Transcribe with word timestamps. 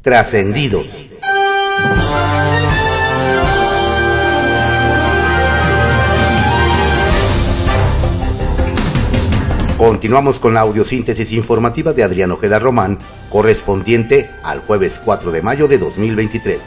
Trascendidos. 0.00 0.86
Continuamos 9.76 10.38
con 10.38 10.54
la 10.54 10.60
audiosíntesis 10.60 11.32
informativa 11.32 11.92
de 11.92 12.04
Adriano 12.04 12.34
Ojeda 12.34 12.60
Román, 12.60 12.98
correspondiente 13.28 14.30
al 14.44 14.60
jueves 14.60 15.00
4 15.04 15.32
de 15.32 15.42
mayo 15.42 15.66
de 15.66 15.78
2023. 15.78 16.60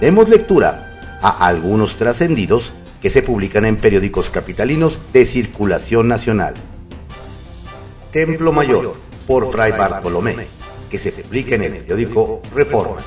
Demos 0.00 0.28
lectura 0.28 1.18
a 1.20 1.46
algunos 1.48 1.96
trascendidos 1.96 2.74
que 3.02 3.10
se 3.10 3.22
publican 3.22 3.64
en 3.64 3.76
periódicos 3.76 4.30
capitalinos 4.30 5.00
de 5.12 5.26
circulación 5.26 6.06
nacional. 6.06 6.54
Templo 8.12 8.52
Mayor, 8.52 8.94
por 9.26 9.50
Fray 9.50 9.72
Bartolomé, 9.72 10.59
que 10.90 10.98
se 10.98 11.10
publica 11.10 11.54
en 11.54 11.62
el 11.62 11.78
periódico 11.78 12.42
Reforma. 12.54 13.02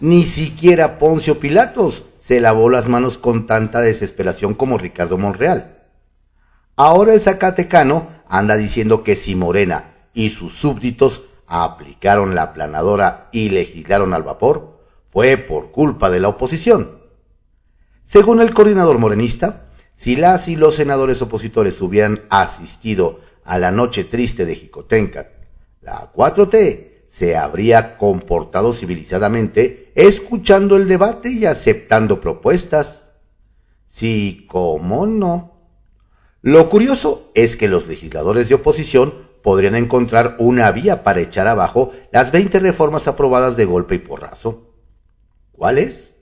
Ni 0.00 0.24
siquiera 0.24 1.00
Poncio 1.00 1.40
Pilatos 1.40 2.04
se 2.20 2.40
lavó 2.40 2.70
las 2.70 2.86
manos 2.86 3.18
con 3.18 3.46
tanta 3.46 3.80
desesperación 3.80 4.54
como 4.54 4.78
Ricardo 4.78 5.18
Monreal 5.18 5.78
Ahora 6.82 7.12
el 7.12 7.20
Zacatecano 7.20 8.08
anda 8.26 8.56
diciendo 8.56 9.02
que 9.02 9.14
si 9.14 9.34
Morena 9.34 9.92
y 10.14 10.30
sus 10.30 10.54
súbditos 10.54 11.24
aplicaron 11.46 12.34
la 12.34 12.44
aplanadora 12.44 13.28
y 13.32 13.50
legislaron 13.50 14.14
al 14.14 14.22
vapor, 14.22 14.80
fue 15.06 15.36
por 15.36 15.72
culpa 15.72 16.08
de 16.08 16.20
la 16.20 16.28
oposición. 16.28 17.02
Según 18.06 18.40
el 18.40 18.54
coordinador 18.54 18.98
morenista, 18.98 19.68
si 19.94 20.16
las 20.16 20.48
y 20.48 20.56
los 20.56 20.76
senadores 20.76 21.20
opositores 21.20 21.82
hubieran 21.82 22.22
asistido 22.30 23.20
a 23.44 23.58
la 23.58 23.72
noche 23.72 24.04
triste 24.04 24.46
de 24.46 24.54
Jicotenca, 24.54 25.32
la 25.80 26.12
4T 26.12 26.90
se 27.08 27.36
habría 27.36 27.96
comportado 27.96 28.72
civilizadamente 28.72 29.90
escuchando 29.94 30.76
el 30.76 30.86
debate 30.86 31.30
y 31.30 31.46
aceptando 31.46 32.20
propuestas. 32.20 33.08
Sí, 33.88 34.46
cómo 34.48 35.06
no. 35.06 35.60
Lo 36.42 36.68
curioso 36.68 37.32
es 37.34 37.56
que 37.56 37.68
los 37.68 37.86
legisladores 37.86 38.48
de 38.48 38.54
oposición 38.54 39.12
podrían 39.42 39.74
encontrar 39.74 40.36
una 40.38 40.70
vía 40.70 41.02
para 41.02 41.20
echar 41.20 41.48
abajo 41.48 41.90
las 42.12 42.30
20 42.30 42.60
reformas 42.60 43.08
aprobadas 43.08 43.56
de 43.56 43.64
golpe 43.64 43.96
y 43.96 43.98
porrazo. 43.98 44.74
¿Cuál 45.52 45.78
es? 45.78 46.12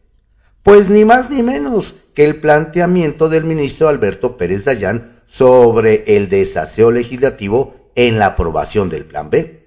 Pues 0.63 0.91
ni 0.91 1.05
más 1.05 1.31
ni 1.31 1.43
menos 1.43 1.95
que 2.15 2.25
el 2.25 2.41
planteamiento 2.41 3.29
del 3.29 3.45
ministro 3.45 3.89
Alberto 3.89 4.37
Pérez 4.37 4.65
Dayán 4.65 5.23
sobre 5.27 6.17
el 6.17 6.29
desaseo 6.29 6.91
legislativo 6.91 7.78
en 7.99 8.21
la 8.21 8.27
aprobación 8.27 8.89
del 8.89 9.05
Plan 9.05 9.29
B. 9.29 9.67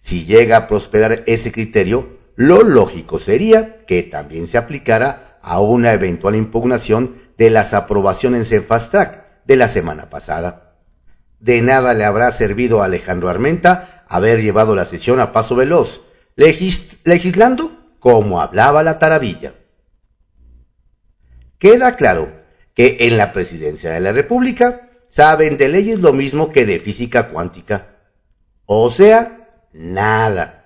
Si 0.00 0.26
llega 0.26 0.56
a 0.56 0.68
prosperar 0.68 1.24
ese 1.26 1.50
criterio, 1.50 2.18
lo 2.36 2.62
lógico 2.62 3.18
sería 3.18 3.84
que 3.84 4.04
también 4.04 4.46
se 4.46 4.58
aplicara 4.58 5.40
a 5.42 5.58
una 5.58 5.92
eventual 5.92 6.36
impugnación 6.36 7.16
de 7.36 7.50
las 7.50 7.74
aprobaciones 7.74 8.52
en 8.52 8.62
fast 8.62 8.92
track, 8.92 9.24
de 9.44 9.56
la 9.56 9.66
semana 9.66 10.08
pasada. 10.08 10.76
De 11.40 11.62
nada 11.62 11.94
le 11.94 12.04
habrá 12.04 12.30
servido 12.30 12.80
a 12.80 12.84
Alejandro 12.84 13.28
Armenta 13.28 14.04
haber 14.08 14.40
llevado 14.40 14.76
la 14.76 14.84
sesión 14.84 15.18
a 15.18 15.32
paso 15.32 15.56
veloz, 15.56 16.02
legislando 16.36 17.72
como 17.98 18.40
hablaba 18.40 18.84
la 18.84 19.00
taravilla. 19.00 19.54
Queda 21.58 21.96
claro 21.96 22.30
que 22.72 22.98
en 23.00 23.16
la 23.16 23.32
presidencia 23.32 23.90
de 23.90 23.98
la 23.98 24.12
República 24.12 24.85
saben 25.08 25.56
de 25.56 25.68
leyes 25.68 26.00
lo 26.00 26.12
mismo 26.12 26.52
que 26.52 26.66
de 26.66 26.80
física 26.80 27.28
cuántica. 27.28 27.96
O 28.66 28.90
sea, 28.90 29.66
nada. 29.72 30.64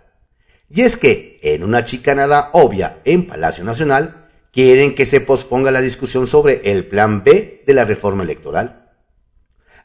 Y 0.69 0.83
es 0.83 0.97
que, 0.97 1.41
en 1.43 1.65
una 1.65 1.85
chicanada 1.85 2.51
obvia 2.53 2.99
en 3.05 3.27
Palacio 3.27 3.65
Nacional, 3.65 4.29
quieren 4.53 4.95
que 4.95 5.07
se 5.07 5.21
posponga 5.21 5.71
la 5.71 5.81
discusión 5.81 6.27
sobre 6.27 6.73
el 6.73 6.87
plan 6.87 7.25
B 7.25 7.63
de 7.67 7.75
la 7.75 7.85
reforma 7.85 8.23
electoral. 8.23 8.91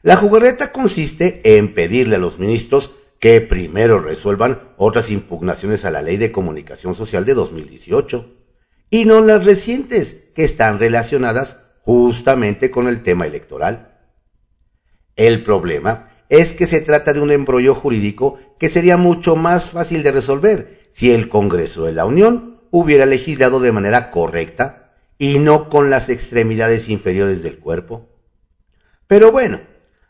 La 0.02 0.16
jugarreta 0.16 0.72
consiste 0.72 1.40
en 1.56 1.74
pedirle 1.74 2.16
a 2.16 2.20
los 2.20 2.38
ministros 2.38 2.92
que 3.18 3.40
primero 3.40 3.98
resuelvan 3.98 4.60
otras 4.76 5.10
impugnaciones 5.10 5.84
a 5.84 5.90
la 5.90 6.02
Ley 6.02 6.16
de 6.16 6.32
Comunicación 6.32 6.94
Social 6.94 7.24
de 7.24 7.34
2018 7.34 8.32
y 8.90 9.04
no 9.04 9.20
las 9.20 9.44
recientes 9.44 10.30
que 10.34 10.44
están 10.44 10.78
relacionadas 10.78 11.60
justamente 11.82 12.70
con 12.70 12.88
el 12.88 13.02
tema 13.02 13.26
electoral. 13.26 13.95
El 15.16 15.42
problema 15.42 16.10
es 16.28 16.52
que 16.52 16.66
se 16.66 16.80
trata 16.80 17.12
de 17.12 17.20
un 17.20 17.30
embrollo 17.30 17.74
jurídico 17.74 18.38
que 18.58 18.68
sería 18.68 18.96
mucho 18.96 19.36
más 19.36 19.70
fácil 19.70 20.02
de 20.02 20.12
resolver 20.12 20.88
si 20.92 21.12
el 21.12 21.28
Congreso 21.28 21.84
de 21.84 21.92
la 21.92 22.04
Unión 22.04 22.60
hubiera 22.70 23.06
legislado 23.06 23.60
de 23.60 23.72
manera 23.72 24.10
correcta 24.10 24.92
y 25.18 25.38
no 25.38 25.68
con 25.68 25.88
las 25.88 26.08
extremidades 26.08 26.88
inferiores 26.88 27.42
del 27.42 27.58
cuerpo. 27.58 28.08
Pero 29.06 29.32
bueno, 29.32 29.60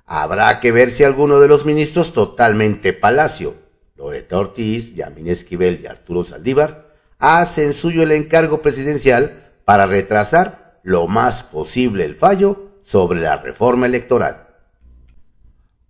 habrá 0.06 0.58
que 0.58 0.72
ver 0.72 0.90
si 0.90 1.04
alguno 1.04 1.38
de 1.38 1.48
los 1.48 1.64
ministros 1.64 2.12
totalmente 2.12 2.92
palacio, 2.92 3.54
Loreta 3.94 4.38
Ortiz, 4.38 4.94
Yamín 4.94 5.28
Esquivel 5.28 5.80
y 5.82 5.86
Arturo 5.86 6.24
Saldívar, 6.24 6.92
hacen 7.18 7.72
suyo 7.72 8.02
el 8.02 8.12
encargo 8.12 8.62
presidencial 8.62 9.52
para 9.64 9.86
retrasar 9.86 10.80
lo 10.82 11.06
más 11.06 11.42
posible 11.42 12.04
el 12.04 12.16
fallo 12.16 12.70
sobre 12.82 13.20
la 13.20 13.36
reforma 13.36 13.86
electoral. 13.86 14.45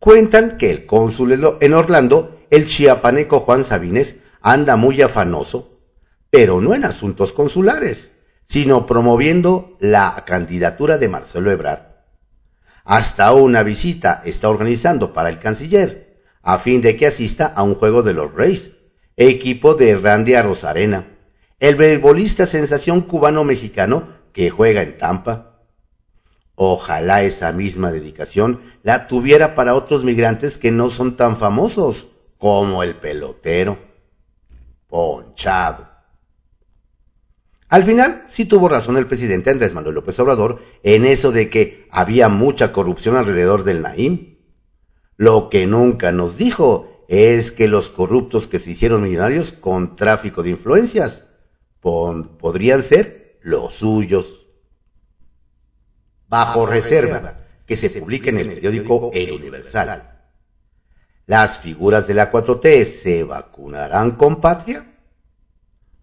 Cuentan 0.06 0.56
que 0.56 0.71
el 0.71 0.87
cónsul 0.87 1.59
en 1.61 1.75
Orlando, 1.75 2.39
el 2.50 2.69
chiapaneco 2.69 3.41
Juan 3.41 3.65
Sabines, 3.65 4.21
anda 4.41 4.77
muy 4.77 5.03
afanoso 5.03 5.81
pero 6.31 6.61
no 6.61 6.75
en 6.75 6.84
asuntos 6.84 7.33
consulares, 7.33 8.12
sino 8.45 8.87
promoviendo 8.87 9.77
la 9.81 10.22
candidatura 10.25 10.97
de 10.97 11.09
Marcelo 11.09 11.50
Ebrard. 11.50 11.83
Hasta 12.84 13.33
una 13.33 13.65
visita 13.65 14.22
está 14.25 14.49
organizando 14.49 15.12
para 15.12 15.28
el 15.28 15.41
canciller, 15.41 16.22
a 16.41 16.61
fin 16.61 16.81
de 16.81 16.97
que 16.97 17.09
asista 17.09 17.47
a 17.47 17.65
un 17.65 17.75
juego 17.75 18.05
de 18.05 18.12
los 18.12 18.33
Reyes, 18.33 18.77
equipo 19.16 19.75
de 19.75 19.97
Randy 19.97 20.41
Rosarena, 20.41 21.05
el 21.59 21.75
beisbolista 21.75 22.47
sensación 22.47 23.00
cubano-mexicano 23.00 24.06
que 24.33 24.50
juega 24.50 24.83
en 24.83 24.99
Tampa. 24.99 25.56
Ojalá 26.56 27.22
esa 27.22 27.53
misma 27.53 27.93
dedicación 27.93 28.61
la 28.83 29.09
tuviera 29.09 29.55
para 29.55 29.75
otros 29.75 30.05
migrantes 30.05 30.56
que 30.56 30.72
no 30.72 30.89
son 30.91 31.17
tan 31.17 31.37
famosos 31.37 32.17
como 32.39 32.83
el 32.83 32.97
pelotero. 32.97 33.78
Ponchado. 34.89 35.87
Al 37.69 37.84
final, 37.84 38.25
sí 38.31 38.47
tuvo 38.47 38.69
razón 38.69 38.97
el 38.97 39.06
presidente 39.06 39.50
Andrés 39.50 39.75
Manuel 39.75 39.97
López 39.97 40.19
Obrador 40.19 40.61
en 40.83 41.05
eso 41.05 41.31
de 41.31 41.50
que 41.50 41.87
había 41.91 42.28
mucha 42.28 42.72
corrupción 42.72 43.16
alrededor 43.16 43.65
del 43.65 43.83
Naim. 43.83 44.39
Lo 45.16 45.50
que 45.50 45.66
nunca 45.66 46.11
nos 46.11 46.39
dijo 46.39 47.05
es 47.09 47.50
que 47.50 47.69
los 47.69 47.91
corruptos 47.91 48.47
que 48.47 48.59
se 48.59 48.71
hicieron 48.71 49.03
millonarios 49.03 49.53
con 49.53 49.95
tráfico 49.97 50.43
de 50.43 50.50
influencias 50.50 51.25
podrían 51.81 52.83
ser 52.83 53.39
los 53.43 53.75
suyos. 53.75 54.46
Bajo 56.28 56.66
reserva, 56.66 57.38
que 57.66 57.76
se 57.76 57.91
publica 57.91 58.31
en 58.31 58.38
el 58.38 58.54
periódico 58.54 59.10
El 59.14 59.32
Universal. 59.32 60.12
¿Las 61.26 61.59
figuras 61.59 62.06
de 62.06 62.14
la 62.14 62.31
4T 62.31 62.84
se 62.84 63.25
vacunarán 63.25 64.12
con 64.12 64.41
patria? 64.41 64.86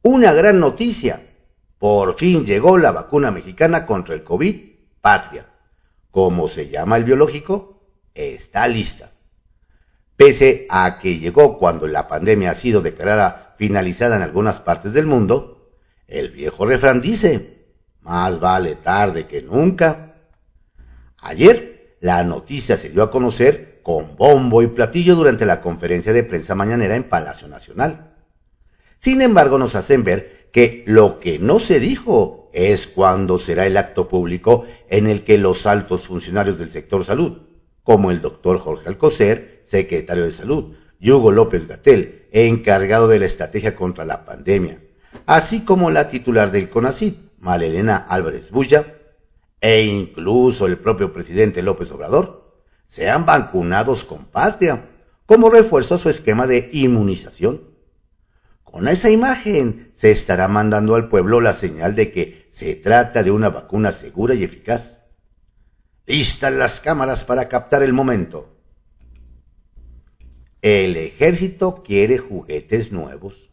Una 0.02 0.34
gran 0.34 0.60
noticia 0.60 1.22
por 1.84 2.16
fin 2.16 2.46
llegó 2.46 2.78
la 2.78 2.94
vacuna 2.94 3.30
mexicana 3.30 3.86
contra 3.86 4.16
el 4.16 4.24
COVID, 4.24 4.56
Patria. 5.02 5.50
Como 6.12 6.48
se 6.48 6.70
llama 6.70 6.96
el 6.96 7.04
biológico, 7.04 7.82
está 8.14 8.70
lista. 8.70 9.12
Pese 10.16 10.66
a 10.70 10.98
que 11.00 11.20
llegó 11.20 11.58
cuando 11.58 11.88
la 11.88 12.08
pandemia 12.08 12.52
ha 12.52 12.54
sido 12.54 12.82
declarada 12.82 13.56
finalizada 13.58 14.16
en 14.16 14.22
algunas 14.22 14.62
partes 14.62 14.94
del 14.94 15.08
mundo, 15.08 15.74
el 16.08 16.32
viejo 16.32 16.66
refrán 16.66 17.02
dice, 17.02 17.66
más 18.00 18.40
vale 18.40 18.76
tarde 18.76 19.28
que 19.28 19.42
nunca. 19.42 20.13
Ayer, 21.24 21.98
la 22.02 22.24
noticia 22.24 22.76
se 22.76 22.90
dio 22.90 23.02
a 23.02 23.10
conocer 23.10 23.80
con 23.82 24.16
bombo 24.18 24.62
y 24.62 24.68
platillo 24.68 25.16
durante 25.16 25.46
la 25.46 25.62
conferencia 25.62 26.12
de 26.12 26.24
prensa 26.24 26.54
mañanera 26.54 26.96
en 26.96 27.04
Palacio 27.04 27.48
Nacional. 27.48 28.14
Sin 28.98 29.22
embargo, 29.22 29.58
nos 29.58 29.76
hacen 29.76 30.04
ver 30.04 30.50
que 30.52 30.84
lo 30.86 31.20
que 31.20 31.40
no 31.40 31.60
se 31.60 31.80
dijo 31.80 32.50
es 32.54 32.88
cuándo 32.88 33.38
será 33.38 33.66
el 33.66 33.78
acto 33.78 34.08
público 34.08 34.66
en 34.90 35.08
el 35.08 35.24
que 35.24 35.38
los 35.38 35.66
altos 35.66 36.08
funcionarios 36.08 36.58
del 36.58 36.72
sector 36.72 37.04
salud, 37.04 37.42
como 37.84 38.12
el 38.12 38.22
doctor 38.22 38.60
Jorge 38.60 38.90
Alcocer, 38.90 39.64
secretario 39.66 40.26
de 40.26 40.32
Salud, 40.32 40.76
y 41.00 41.12
Hugo 41.12 41.32
López 41.32 41.68
Gatel, 41.68 42.28
encargado 42.32 43.08
de 43.08 43.20
la 43.20 43.26
estrategia 43.26 43.76
contra 43.76 44.06
la 44.06 44.26
pandemia, 44.26 44.80
así 45.26 45.62
como 45.62 45.90
la 45.90 46.08
titular 46.08 46.52
del 46.52 46.70
CONACID, 46.70 47.14
Malelena 47.40 47.98
Álvarez 47.98 48.52
Bulla, 48.52 48.86
e 49.64 49.86
incluso 49.86 50.66
el 50.66 50.78
propio 50.78 51.14
presidente 51.14 51.62
López 51.62 51.90
Obrador, 51.92 52.54
sean 52.86 53.26
vacunados 53.26 54.04
con 54.04 54.26
patria, 54.26 54.90
como 55.26 55.50
refuerzo 55.50 55.96
a 55.96 55.98
su 55.98 56.10
esquema 56.10 56.48
de 56.48 56.70
inmunización. 56.74 57.62
Con 58.66 58.90
esa 58.90 59.10
imagen 59.10 59.94
se 59.96 60.12
estará 60.12 60.50
mandando 60.50 60.96
al 60.96 61.08
pueblo 61.08 61.40
la 61.40 61.54
señal 61.54 61.96
de 61.96 62.12
que 62.12 62.46
se 62.52 62.76
trata 62.76 63.24
de 63.24 63.32
una 63.32 63.48
vacuna 63.48 63.94
segura 63.94 64.36
y 64.36 64.44
eficaz. 64.44 65.04
Listas 66.06 66.52
las 66.52 66.82
cámaras 66.82 67.24
para 67.24 67.48
captar 67.48 67.84
el 67.84 67.94
momento. 67.94 68.54
El 70.62 70.98
ejército 70.98 71.84
quiere 71.84 72.18
juguetes 72.18 72.92
nuevos. 72.92 73.50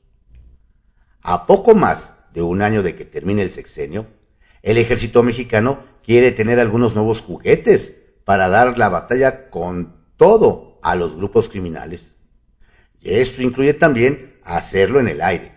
A 1.23 1.47
poco 1.47 1.77
más 1.77 2.15
de 2.35 2.43
un 2.43 2.63
año 2.63 2.83
de 2.83 2.97
que 2.97 3.05
termine 3.05 3.43
el 3.43 3.53
sexenio, 3.53 4.09
el 4.63 4.79
ejército 4.79 5.23
mexicano 5.23 5.79
quiere 6.05 6.33
tener 6.33 6.59
algunos 6.59 6.95
nuevos 6.95 7.21
juguetes 7.21 7.97
para 8.25 8.49
dar 8.49 8.79
la 8.79 8.89
batalla 8.89 9.51
con 9.51 9.97
todo 10.17 10.79
a 10.83 10.95
los 10.95 11.17
grupos 11.17 11.49
criminales. 11.49 12.17
Y 13.01 13.15
esto 13.15 13.43
incluye 13.43 13.75
también 13.75 14.39
hacerlo 14.45 15.01
en 15.01 15.09
el 15.09 15.23
aire. 15.23 15.53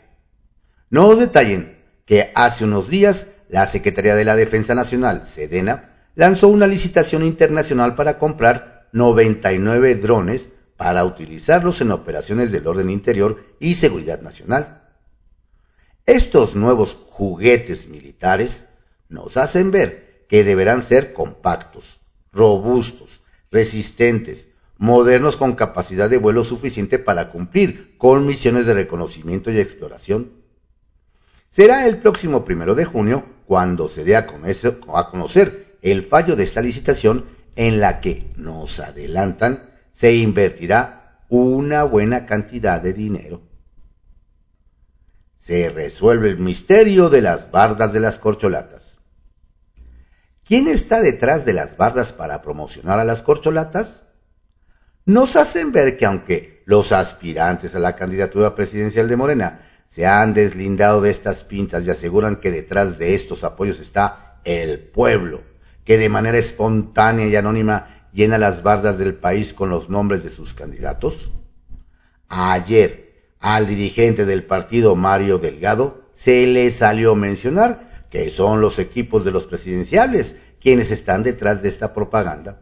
No 0.89 1.07
os 1.07 1.19
detallen 1.19 1.77
que 2.05 2.31
hace 2.35 2.63
unos 2.63 2.89
días 2.89 3.27
la 3.49 3.65
Secretaría 3.65 4.15
de 4.15 4.25
la 4.25 4.35
Defensa 4.35 4.75
Nacional, 4.75 5.27
Sedena, 5.27 5.93
lanzó 6.15 6.47
una 6.47 6.67
licitación 6.67 7.23
internacional 7.23 7.95
para 7.95 8.19
comprar 8.19 8.87
99 8.93 9.95
drones 9.95 10.49
para 10.77 11.05
utilizarlos 11.05 11.81
en 11.81 11.91
operaciones 11.91 12.51
del 12.51 12.67
orden 12.67 12.89
interior 12.89 13.43
y 13.59 13.75
seguridad 13.75 14.21
nacional. 14.21 14.83
Estos 16.05 16.55
nuevos 16.55 16.95
juguetes 17.09 17.87
militares 17.87 18.65
nos 19.13 19.37
hacen 19.37 19.71
ver 19.71 20.25
que 20.27 20.43
deberán 20.43 20.81
ser 20.81 21.13
compactos, 21.13 22.01
robustos, 22.31 23.21
resistentes, 23.51 24.49
modernos 24.77 25.37
con 25.37 25.53
capacidad 25.53 26.09
de 26.09 26.17
vuelo 26.17 26.43
suficiente 26.43 26.97
para 26.97 27.29
cumplir 27.29 27.95
con 27.97 28.25
misiones 28.25 28.65
de 28.65 28.73
reconocimiento 28.73 29.51
y 29.51 29.59
exploración. 29.59 30.31
Será 31.49 31.85
el 31.85 31.97
próximo 31.97 32.43
primero 32.43 32.73
de 32.73 32.85
junio 32.85 33.23
cuando 33.45 33.87
se 33.87 34.03
dé 34.03 34.15
a 34.15 34.25
conocer 34.25 35.77
el 35.83 36.01
fallo 36.03 36.35
de 36.35 36.43
esta 36.45 36.61
licitación 36.61 37.25
en 37.55 37.79
la 37.79 38.01
que 38.01 38.31
nos 38.35 38.79
adelantan 38.79 39.69
se 39.91 40.15
invertirá 40.15 41.19
una 41.29 41.83
buena 41.83 42.25
cantidad 42.25 42.81
de 42.81 42.93
dinero. 42.93 43.43
Se 45.37 45.69
resuelve 45.69 46.29
el 46.29 46.39
misterio 46.39 47.09
de 47.09 47.21
las 47.21 47.51
bardas 47.51 47.93
de 47.93 47.99
las 47.99 48.17
corcholatas. 48.17 48.92
¿Quién 50.45 50.67
está 50.67 51.01
detrás 51.01 51.45
de 51.45 51.53
las 51.53 51.77
bardas 51.77 52.11
para 52.11 52.41
promocionar 52.41 52.99
a 52.99 53.05
las 53.05 53.21
corcholatas? 53.21 54.03
Nos 55.05 55.37
hacen 55.37 55.71
ver 55.71 55.97
que 55.97 56.05
aunque 56.05 56.63
los 56.65 56.91
aspirantes 56.91 57.75
a 57.75 57.79
la 57.79 57.95
candidatura 57.95 58.53
presidencial 58.53 59.07
de 59.07 59.15
Morena 59.15 59.61
se 59.87 60.05
han 60.05 60.33
deslindado 60.33 61.01
de 61.01 61.11
estas 61.11 61.45
pintas 61.45 61.85
y 61.85 61.91
aseguran 61.91 62.37
que 62.37 62.51
detrás 62.51 62.97
de 62.97 63.15
estos 63.15 63.45
apoyos 63.45 63.79
está 63.79 64.39
el 64.43 64.79
pueblo, 64.79 65.43
que 65.85 65.97
de 65.97 66.09
manera 66.09 66.37
espontánea 66.37 67.27
y 67.27 67.35
anónima 67.37 68.09
llena 68.11 68.37
las 68.37 68.63
bardas 68.63 68.97
del 68.97 69.15
país 69.15 69.53
con 69.53 69.69
los 69.69 69.89
nombres 69.89 70.23
de 70.23 70.29
sus 70.29 70.53
candidatos? 70.53 71.31
Ayer, 72.27 73.29
al 73.39 73.65
dirigente 73.67 74.25
del 74.25 74.43
partido 74.43 74.95
Mario 74.95 75.37
Delgado, 75.37 76.09
se 76.13 76.47
le 76.47 76.69
salió 76.69 77.15
mencionar 77.15 77.92
que 78.13 78.29
son 78.29 78.61
los 78.61 78.77
equipos 78.77 79.25
de 79.25 79.31
los 79.31 79.47
presidenciales 79.47 80.35
quienes 80.61 80.91
están 80.91 81.23
detrás 81.23 81.63
de 81.63 81.69
esta 81.69 81.95
propaganda. 81.95 82.61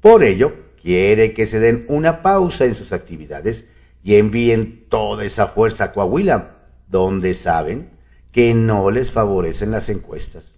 Por 0.00 0.22
ello, 0.22 0.54
quiere 0.80 1.34
que 1.34 1.46
se 1.46 1.58
den 1.58 1.84
una 1.88 2.22
pausa 2.22 2.64
en 2.64 2.76
sus 2.76 2.92
actividades 2.92 3.64
y 4.04 4.14
envíen 4.14 4.86
toda 4.88 5.24
esa 5.24 5.48
fuerza 5.48 5.82
a 5.82 5.92
Coahuila, 5.92 6.58
donde 6.86 7.34
saben 7.34 7.90
que 8.30 8.54
no 8.54 8.92
les 8.92 9.10
favorecen 9.10 9.72
las 9.72 9.88
encuestas. 9.88 10.54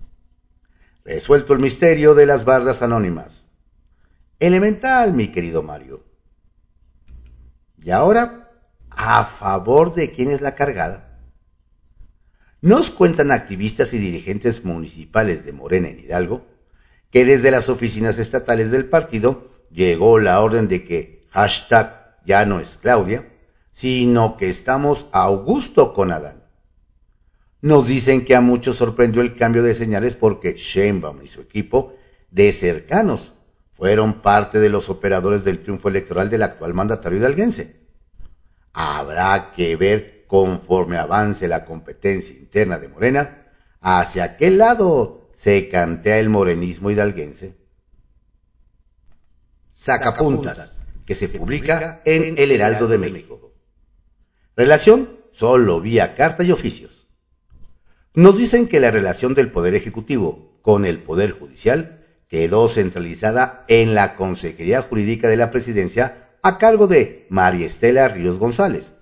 Resuelto 1.03 1.55
el 1.55 1.61
misterio 1.61 2.15
de 2.15 2.27
las 2.27 2.45
bardas 2.45 2.83
anónimas. 2.83 3.45
Elemental, 4.39 5.15
mi 5.15 5.29
querido 5.29 5.63
Mario. 5.63 6.05
Y 7.83 7.91
ahora, 7.91 8.51
a 8.91 9.25
favor 9.25 9.95
de 9.95 10.13
quién 10.13 10.31
es 10.31 10.43
la 10.43 10.55
cargada. 10.55 11.08
Nos 12.61 12.91
cuentan 12.91 13.31
activistas 13.31 13.93
y 13.95 13.99
dirigentes 13.99 14.65
municipales 14.65 15.45
de 15.45 15.53
Morena 15.53 15.89
en 15.89 16.01
Hidalgo 16.01 16.45
que 17.11 17.25
desde 17.25 17.51
las 17.51 17.69
oficinas 17.69 18.19
estatales 18.19 18.71
del 18.71 18.87
partido 18.87 19.49
llegó 19.71 20.19
la 20.19 20.41
orden 20.41 20.67
de 20.67 20.85
que 20.85 21.27
hashtag 21.31 22.19
ya 22.27 22.45
no 22.47 22.59
es 22.59 22.79
Claudia, 22.79 23.29
sino 23.73 24.37
que 24.37 24.49
estamos 24.49 25.07
a 25.13 25.23
Augusto 25.23 25.95
con 25.95 26.11
Adán. 26.11 26.43
Nos 27.61 27.87
dicen 27.87 28.25
que 28.25 28.35
a 28.35 28.41
muchos 28.41 28.77
sorprendió 28.77 29.23
el 29.23 29.35
cambio 29.37 29.63
de 29.63 29.75
señales 29.75 30.17
porque 30.17 30.55
Sheinbaum 30.55 31.23
y 31.23 31.29
su 31.29 31.41
equipo 31.41 31.95
de 32.31 32.53
cercanos 32.53 33.33
fueron 33.73 34.21
parte 34.21 34.59
de 34.59 34.69
los 34.69 34.91
operadores 34.91 35.45
del 35.45 35.63
triunfo 35.63 35.89
electoral 35.89 36.29
del 36.29 36.43
actual 36.43 36.75
mandatario 36.75 37.19
hidalguense. 37.19 37.77
Habrá 38.73 39.53
que 39.55 39.77
ver 39.77 40.18
conforme 40.29 40.99
avance 40.99 41.49
la 41.49 41.65
competencia 41.65 42.37
interna 42.37 42.79
de 42.79 42.87
Morena 42.87 43.47
hacia 43.81 44.37
qué 44.37 44.51
lado 44.51 45.31
se 45.35 45.69
cantea 45.69 46.21
el 46.21 46.29
morenismo 46.29 46.91
hidalguense. 46.91 47.57
Sacapuntas, 49.73 50.75
que 51.07 51.15
se 51.15 51.29
publica 51.29 52.03
en 52.05 52.37
El 52.39 52.51
Heraldo 52.51 52.87
de 52.87 52.99
México. 52.99 53.55
Relación 54.55 55.09
solo 55.33 55.81
vía 55.81 56.15
carta 56.15 56.45
y 56.45 56.53
oficios. 56.53 57.09
Nos 58.13 58.37
dicen 58.37 58.69
que 58.69 58.81
la 58.81 58.91
relación 58.91 59.35
del 59.35 59.51
Poder 59.51 59.75
Ejecutivo 59.75 60.59
con 60.61 60.85
el 60.85 61.03
Poder 61.03 61.31
Judicial 61.31 62.05
quedó 62.29 62.69
centralizada 62.69 63.65
en 63.69 63.95
la 63.95 64.17
Consejería 64.17 64.83
Jurídica 64.83 65.29
de 65.29 65.37
la 65.37 65.51
Presidencia 65.51 66.29
a 66.43 66.59
cargo 66.59 66.87
de 66.87 67.27
María 67.31 67.67
Estela 67.67 68.09
Ríos 68.09 68.39
González. 68.39 68.93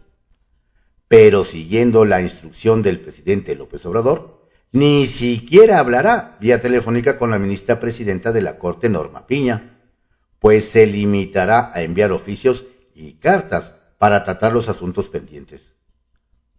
Pero 1.09 1.45
siguiendo 1.45 2.05
la 2.05 2.21
instrucción 2.21 2.83
del 2.83 3.01
presidente 3.01 3.55
López 3.55 3.85
Obrador, 3.87 4.49
ni 4.73 5.07
siquiera 5.07 5.79
hablará 5.79 6.37
vía 6.41 6.61
telefónica 6.61 7.19
con 7.19 7.31
la 7.31 7.39
ministra 7.39 7.79
presidenta 7.79 8.33
de 8.33 8.43
la 8.43 8.59
Corte 8.59 8.89
Norma 8.89 9.27
Piña, 9.27 9.79
pues 10.41 10.69
se 10.69 10.87
limitará 10.87 11.71
a 11.73 11.83
enviar 11.83 12.13
oficios 12.13 12.67
y 12.95 13.13
cartas 13.15 13.73
para 13.99 14.25
tratar 14.25 14.53
los 14.53 14.69
asuntos 14.69 15.09
pendientes. 15.09 15.75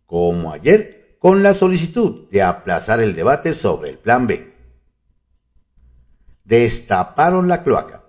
Como 0.05 0.53
ayer, 0.53 1.17
con 1.19 1.43
la 1.43 1.53
solicitud 1.53 2.29
de 2.29 2.41
aplazar 2.41 2.99
el 3.01 3.13
debate 3.13 3.53
sobre 3.53 3.89
el 3.89 3.97
Plan 3.97 4.27
B 4.27 4.57
destaparon 6.47 7.47
la 7.47 7.63
cloaca. 7.63 8.03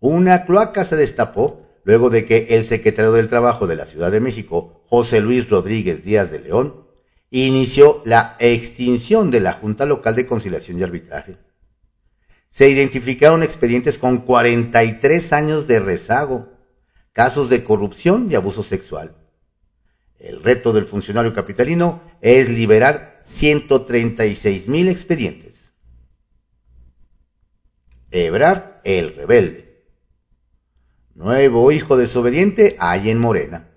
Una 0.00 0.46
cloaca 0.46 0.84
se 0.84 0.96
destapó 0.96 1.66
luego 1.84 2.08
de 2.08 2.24
que 2.24 2.46
el 2.50 2.64
secretario 2.64 3.12
del 3.12 3.28
Trabajo 3.28 3.66
de 3.66 3.76
la 3.76 3.84
Ciudad 3.84 4.10
de 4.10 4.20
México, 4.20 4.79
José 4.90 5.20
Luis 5.20 5.48
Rodríguez 5.48 6.02
Díaz 6.02 6.32
de 6.32 6.40
León, 6.40 6.84
inició 7.30 8.02
la 8.04 8.34
extinción 8.40 9.30
de 9.30 9.38
la 9.38 9.52
Junta 9.52 9.86
Local 9.86 10.16
de 10.16 10.26
Conciliación 10.26 10.80
y 10.80 10.82
Arbitraje. 10.82 11.38
Se 12.48 12.68
identificaron 12.68 13.44
expedientes 13.44 13.98
con 13.98 14.18
43 14.18 15.32
años 15.32 15.68
de 15.68 15.78
rezago, 15.78 16.48
casos 17.12 17.48
de 17.48 17.62
corrupción 17.62 18.26
y 18.32 18.34
abuso 18.34 18.64
sexual. 18.64 19.16
El 20.18 20.42
reto 20.42 20.72
del 20.72 20.86
funcionario 20.86 21.32
capitalino 21.32 22.02
es 22.20 22.48
liberar 22.48 23.22
136 23.24 24.66
mil 24.66 24.88
expedientes. 24.88 25.72
Ebrard 28.10 28.80
el 28.82 29.14
rebelde. 29.14 29.86
Nuevo 31.14 31.70
hijo 31.70 31.96
desobediente 31.96 32.74
hay 32.80 33.10
en 33.10 33.18
Morena. 33.18 33.69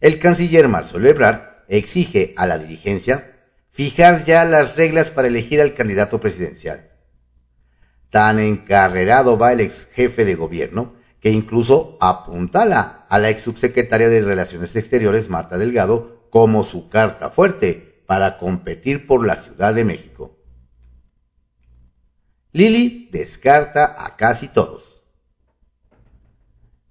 El 0.00 0.18
canciller 0.18 0.68
Marcelo 0.68 1.08
Ebrard 1.08 1.64
exige 1.68 2.34
a 2.36 2.46
la 2.46 2.58
dirigencia 2.58 3.32
fijar 3.70 4.24
ya 4.24 4.44
las 4.44 4.76
reglas 4.76 5.10
para 5.10 5.28
elegir 5.28 5.60
al 5.60 5.74
candidato 5.74 6.20
presidencial. 6.20 6.90
Tan 8.10 8.38
encarrerado 8.38 9.36
va 9.36 9.52
el 9.52 9.60
ex 9.60 9.88
jefe 9.92 10.24
de 10.24 10.34
gobierno 10.34 10.94
que 11.20 11.30
incluso 11.30 11.98
apuntala 12.00 13.06
a 13.08 13.18
la 13.18 13.30
ex 13.30 13.42
subsecretaria 13.42 14.08
de 14.08 14.22
Relaciones 14.22 14.76
Exteriores 14.76 15.28
Marta 15.28 15.58
Delgado 15.58 16.28
como 16.30 16.62
su 16.64 16.88
carta 16.88 17.30
fuerte 17.30 18.02
para 18.06 18.38
competir 18.38 19.06
por 19.06 19.26
la 19.26 19.36
Ciudad 19.36 19.74
de 19.74 19.84
México. 19.84 20.38
Lili 22.52 23.08
descarta 23.12 23.96
a 23.98 24.16
casi 24.16 24.48
todos. 24.48 24.95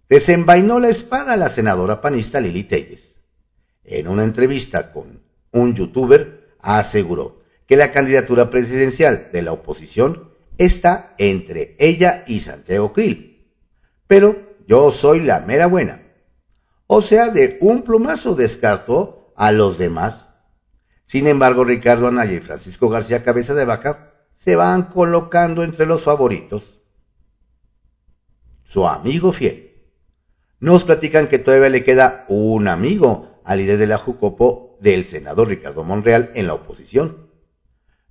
Desenvainó 0.07 0.79
la 0.79 0.89
espada 0.89 1.35
la 1.35 1.49
senadora 1.49 1.99
panista 2.01 2.39
Lili 2.39 2.63
Telles. 2.63 3.17
En 3.83 4.07
una 4.07 4.23
entrevista 4.23 4.91
con 4.91 5.23
un 5.51 5.73
youtuber, 5.73 6.55
aseguró 6.59 7.41
que 7.67 7.75
la 7.75 7.91
candidatura 7.91 8.49
presidencial 8.51 9.29
de 9.31 9.41
la 9.41 9.51
oposición 9.51 10.31
está 10.57 11.15
entre 11.17 11.75
ella 11.79 12.23
y 12.27 12.41
Santiago 12.41 12.93
Krill. 12.93 13.51
Pero 14.07 14.55
yo 14.67 14.91
soy 14.91 15.21
la 15.21 15.39
mera 15.39 15.65
buena. 15.65 16.01
O 16.87 17.01
sea, 17.01 17.29
de 17.29 17.57
un 17.61 17.81
plumazo 17.81 18.35
descartó 18.35 19.33
a 19.35 19.51
los 19.51 19.79
demás. 19.79 20.29
Sin 21.05 21.27
embargo, 21.27 21.63
Ricardo 21.63 22.07
Anaya 22.07 22.33
y 22.33 22.39
Francisco 22.39 22.89
García 22.89 23.23
Cabeza 23.23 23.55
de 23.55 23.65
Vaca 23.65 24.13
se 24.35 24.55
van 24.55 24.83
colocando 24.83 25.63
entre 25.63 25.87
los 25.87 26.03
favoritos. 26.03 26.81
Su 28.63 28.87
amigo 28.87 29.33
fiel. 29.33 29.64
Nos 30.59 30.83
platican 30.83 31.27
que 31.27 31.39
todavía 31.39 31.69
le 31.69 31.83
queda 31.83 32.25
un 32.29 32.67
amigo 32.67 33.41
al 33.43 33.59
líder 33.59 33.77
de 33.77 33.87
la 33.87 33.97
Jucopo 33.97 34.77
del 34.79 35.03
senador 35.03 35.49
Ricardo 35.49 35.83
Monreal 35.83 36.31
en 36.35 36.47
la 36.47 36.53
oposición. 36.53 37.29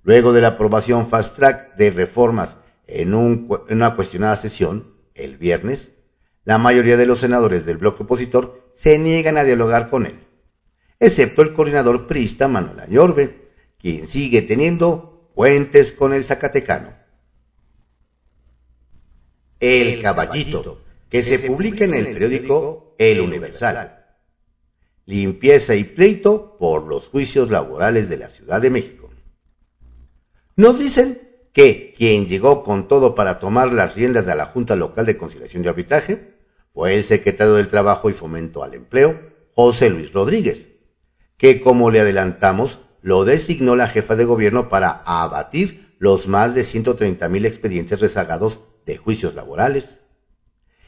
Luego 0.03 0.33
de 0.33 0.41
la 0.41 0.49
aprobación 0.49 1.07
fast 1.07 1.35
track 1.35 1.75
de 1.75 1.89
reformas 1.89 2.57
en, 2.87 3.13
en 3.13 3.49
una 3.69 3.95
cuestionada 3.95 4.35
sesión, 4.35 4.93
el 5.15 5.37
viernes, 5.37 5.93
la 6.43 6.59
mayoría 6.59 6.97
de 6.97 7.07
los 7.07 7.19
senadores 7.19 7.65
del 7.65 7.77
bloque 7.77 8.03
opositor 8.03 8.71
se 8.75 8.99
niegan 8.99 9.37
a 9.37 9.43
dialogar 9.43 9.89
con 9.89 10.05
él, 10.05 10.19
excepto 10.99 11.41
el 11.41 11.53
coordinador 11.53 12.05
priista 12.05 12.47
Manuel 12.47 12.79
Añorbe, 12.81 13.49
quien 13.79 14.05
sigue 14.05 14.43
teniendo 14.43 15.31
puentes 15.33 15.91
con 15.91 16.13
el 16.13 16.23
Zacatecano. 16.23 16.93
El 19.59 20.01
Caballito, 20.01 20.84
que 21.09 21.21
se 21.21 21.47
publica 21.47 21.85
en 21.85 21.93
el 21.93 22.05
periódico 22.13 22.95
El 22.97 23.21
Universal. 23.21 24.05
Limpieza 25.05 25.75
y 25.75 25.83
pleito 25.83 26.57
por 26.57 26.87
los 26.87 27.09
juicios 27.09 27.51
laborales 27.51 28.09
de 28.09 28.17
la 28.17 28.29
Ciudad 28.29 28.61
de 28.61 28.71
México. 28.71 29.09
Nos 30.55 30.79
dicen 30.79 31.19
que 31.53 31.93
quien 31.95 32.27
llegó 32.27 32.63
con 32.63 32.87
todo 32.87 33.13
para 33.13 33.39
tomar 33.39 33.73
las 33.73 33.95
riendas 33.95 34.25
de 34.25 34.35
la 34.35 34.45
Junta 34.45 34.75
Local 34.75 35.05
de 35.05 35.17
Conciliación 35.17 35.63
y 35.63 35.67
Arbitraje 35.67 36.35
fue 36.73 36.95
el 36.95 37.03
secretario 37.03 37.53
del 37.53 37.67
Trabajo 37.67 38.09
y 38.09 38.13
Fomento 38.13 38.63
al 38.63 38.73
Empleo, 38.73 39.19
José 39.53 39.89
Luis 39.89 40.11
Rodríguez, 40.11 40.71
que 41.37 41.61
como 41.61 41.91
le 41.91 42.01
adelantamos, 42.01 42.79
lo 43.01 43.23
designó 43.23 43.75
la 43.75 43.87
jefa 43.87 44.15
de 44.15 44.25
gobierno 44.25 44.67
para 44.67 45.03
abatir 45.05 45.95
los 45.99 46.27
más 46.27 46.55
de 46.55 46.63
130 46.63 47.29
mil 47.29 47.45
expedientes 47.45 47.99
rezagados 47.99 48.59
de 48.85 48.97
juicios 48.97 49.35
laborales. 49.35 50.01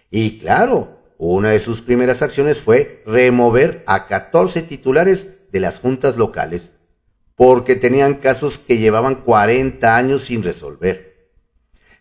Y 0.09 0.39
claro, 0.39 0.97
una 1.17 1.49
de 1.49 1.59
sus 1.59 1.81
primeras 1.81 2.21
acciones 2.21 2.59
fue 2.61 3.03
remover 3.05 3.83
a 3.87 4.07
14 4.07 4.61
titulares 4.61 5.51
de 5.51 5.59
las 5.59 5.79
juntas 5.79 6.15
locales, 6.15 6.71
porque 7.35 7.75
tenían 7.75 8.15
casos 8.15 8.57
que 8.57 8.77
llevaban 8.77 9.15
40 9.15 9.95
años 9.95 10.23
sin 10.23 10.43
resolver. 10.43 11.31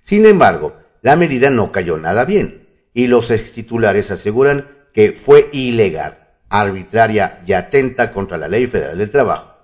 Sin 0.02 0.26
embargo, 0.26 0.76
la 1.02 1.16
medida 1.16 1.50
no 1.50 1.72
cayó 1.72 1.96
nada 1.96 2.24
bien, 2.24 2.68
y 2.94 3.08
los 3.08 3.30
extitulares 3.30 4.10
aseguran 4.10 4.68
que 4.92 5.12
fue 5.12 5.48
ilegal, 5.52 6.28
arbitraria 6.48 7.42
y 7.46 7.52
atenta 7.52 8.12
contra 8.12 8.38
la 8.38 8.48
ley 8.48 8.66
federal 8.66 8.98
del 8.98 9.10
trabajo. 9.10 9.54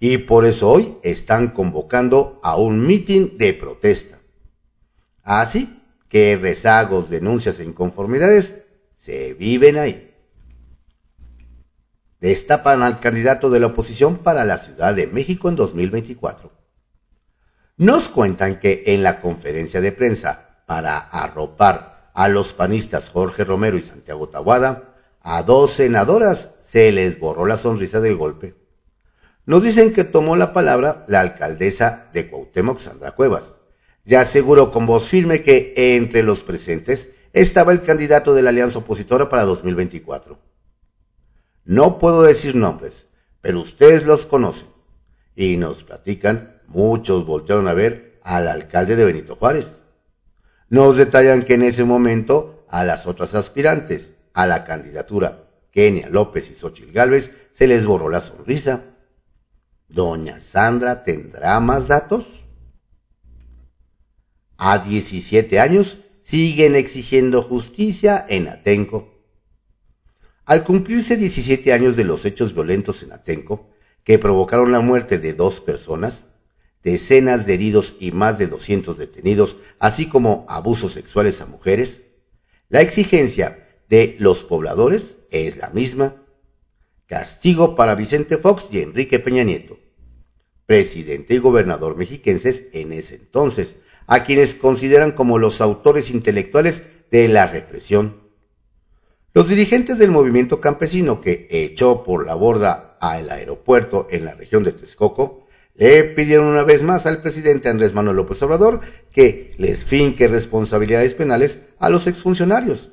Y 0.00 0.18
por 0.18 0.44
eso 0.44 0.68
hoy 0.68 0.96
están 1.02 1.48
convocando 1.48 2.40
a 2.42 2.56
un 2.56 2.84
mitin 2.84 3.38
de 3.38 3.54
protesta. 3.54 4.18
Así 5.22 5.83
que 6.14 6.38
rezagos, 6.40 7.10
denuncias 7.10 7.58
e 7.58 7.64
inconformidades 7.64 8.66
se 8.94 9.34
viven 9.34 9.78
ahí. 9.78 10.14
Destapan 12.20 12.82
al 12.82 13.00
candidato 13.00 13.50
de 13.50 13.58
la 13.58 13.66
oposición 13.66 14.18
para 14.18 14.44
la 14.44 14.58
Ciudad 14.58 14.94
de 14.94 15.08
México 15.08 15.48
en 15.48 15.56
2024. 15.56 16.52
Nos 17.78 18.08
cuentan 18.08 18.60
que 18.60 18.84
en 18.86 19.02
la 19.02 19.20
conferencia 19.20 19.80
de 19.80 19.90
prensa 19.90 20.62
para 20.66 20.98
arropar 20.98 22.12
a 22.14 22.28
los 22.28 22.52
panistas 22.52 23.08
Jorge 23.08 23.42
Romero 23.42 23.76
y 23.76 23.82
Santiago 23.82 24.28
Tahuada, 24.28 24.94
a 25.20 25.42
dos 25.42 25.72
senadoras 25.72 26.60
se 26.62 26.92
les 26.92 27.18
borró 27.18 27.44
la 27.44 27.56
sonrisa 27.56 28.00
del 28.00 28.14
golpe. 28.14 28.54
Nos 29.46 29.64
dicen 29.64 29.92
que 29.92 30.04
tomó 30.04 30.36
la 30.36 30.52
palabra 30.52 31.04
la 31.08 31.22
alcaldesa 31.22 32.08
de 32.12 32.30
Cuauhtémoc, 32.30 32.78
Sandra 32.78 33.16
Cuevas, 33.16 33.53
ya 34.04 34.20
aseguró 34.20 34.70
con 34.70 34.86
voz 34.86 35.08
firme 35.08 35.42
que 35.42 35.74
entre 35.96 36.22
los 36.22 36.42
presentes 36.42 37.12
estaba 37.32 37.72
el 37.72 37.82
candidato 37.82 38.34
de 38.34 38.42
la 38.42 38.50
alianza 38.50 38.78
opositora 38.78 39.28
para 39.28 39.44
2024. 39.44 40.38
No 41.64 41.98
puedo 41.98 42.22
decir 42.22 42.54
nombres, 42.54 43.06
pero 43.40 43.60
ustedes 43.60 44.04
los 44.04 44.26
conocen. 44.26 44.68
Y 45.34 45.56
nos 45.56 45.82
platican, 45.82 46.60
muchos 46.68 47.26
voltearon 47.26 47.66
a 47.66 47.74
ver 47.74 48.20
al 48.22 48.46
alcalde 48.48 48.96
de 48.96 49.04
Benito 49.04 49.36
Juárez. 49.36 49.72
Nos 50.68 50.96
detallan 50.96 51.44
que 51.44 51.54
en 51.54 51.62
ese 51.62 51.84
momento 51.84 52.64
a 52.68 52.84
las 52.84 53.06
otras 53.06 53.34
aspirantes 53.34 54.12
a 54.32 54.46
la 54.46 54.64
candidatura, 54.64 55.44
Kenia 55.70 56.08
López 56.08 56.50
y 56.50 56.54
Xochil 56.54 56.92
Gálvez, 56.92 57.48
se 57.52 57.66
les 57.66 57.86
borró 57.86 58.08
la 58.08 58.20
sonrisa. 58.20 58.84
¿Doña 59.88 60.40
Sandra 60.40 61.02
tendrá 61.02 61.58
más 61.60 61.88
datos? 61.88 62.43
A 64.66 64.78
17 64.78 65.60
años 65.60 65.98
siguen 66.22 66.74
exigiendo 66.74 67.42
justicia 67.42 68.24
en 68.30 68.48
Atenco. 68.48 69.12
Al 70.46 70.64
cumplirse 70.64 71.18
17 71.18 71.74
años 71.74 71.96
de 71.96 72.04
los 72.04 72.24
hechos 72.24 72.54
violentos 72.54 73.02
en 73.02 73.12
Atenco, 73.12 73.68
que 74.04 74.18
provocaron 74.18 74.72
la 74.72 74.80
muerte 74.80 75.18
de 75.18 75.34
dos 75.34 75.60
personas, 75.60 76.28
decenas 76.82 77.44
de 77.44 77.52
heridos 77.52 77.96
y 78.00 78.12
más 78.12 78.38
de 78.38 78.46
200 78.46 78.96
detenidos, 78.96 79.58
así 79.80 80.06
como 80.06 80.46
abusos 80.48 80.92
sexuales 80.92 81.42
a 81.42 81.46
mujeres, 81.46 82.12
la 82.70 82.80
exigencia 82.80 83.68
de 83.90 84.16
los 84.18 84.44
pobladores 84.44 85.18
es 85.30 85.58
la 85.58 85.68
misma. 85.68 86.22
Castigo 87.04 87.76
para 87.76 87.96
Vicente 87.96 88.38
Fox 88.38 88.70
y 88.72 88.80
Enrique 88.80 89.18
Peña 89.18 89.44
Nieto, 89.44 89.78
presidente 90.64 91.34
y 91.34 91.38
gobernador 91.38 91.98
mexiquenses 91.98 92.70
en 92.72 92.94
ese 92.94 93.16
entonces, 93.16 93.76
a 94.06 94.24
quienes 94.24 94.54
consideran 94.54 95.12
como 95.12 95.38
los 95.38 95.60
autores 95.60 96.10
intelectuales 96.10 96.84
de 97.10 97.28
la 97.28 97.46
represión. 97.46 98.22
Los 99.32 99.48
dirigentes 99.48 99.98
del 99.98 100.10
movimiento 100.10 100.60
campesino 100.60 101.20
que 101.20 101.48
echó 101.50 102.04
por 102.04 102.24
la 102.24 102.34
borda 102.34 102.96
al 103.00 103.30
aeropuerto 103.30 104.06
en 104.10 104.24
la 104.24 104.34
región 104.34 104.62
de 104.62 104.72
Texcoco 104.72 105.46
le 105.74 106.04
pidieron 106.04 106.46
una 106.46 106.62
vez 106.62 106.82
más 106.82 107.04
al 107.06 107.20
presidente 107.20 107.68
Andrés 107.68 107.94
Manuel 107.94 108.16
López 108.16 108.40
Obrador 108.42 108.80
que 109.10 109.52
les 109.58 109.84
finque 109.84 110.28
responsabilidades 110.28 111.14
penales 111.14 111.70
a 111.80 111.90
los 111.90 112.06
exfuncionarios. 112.06 112.92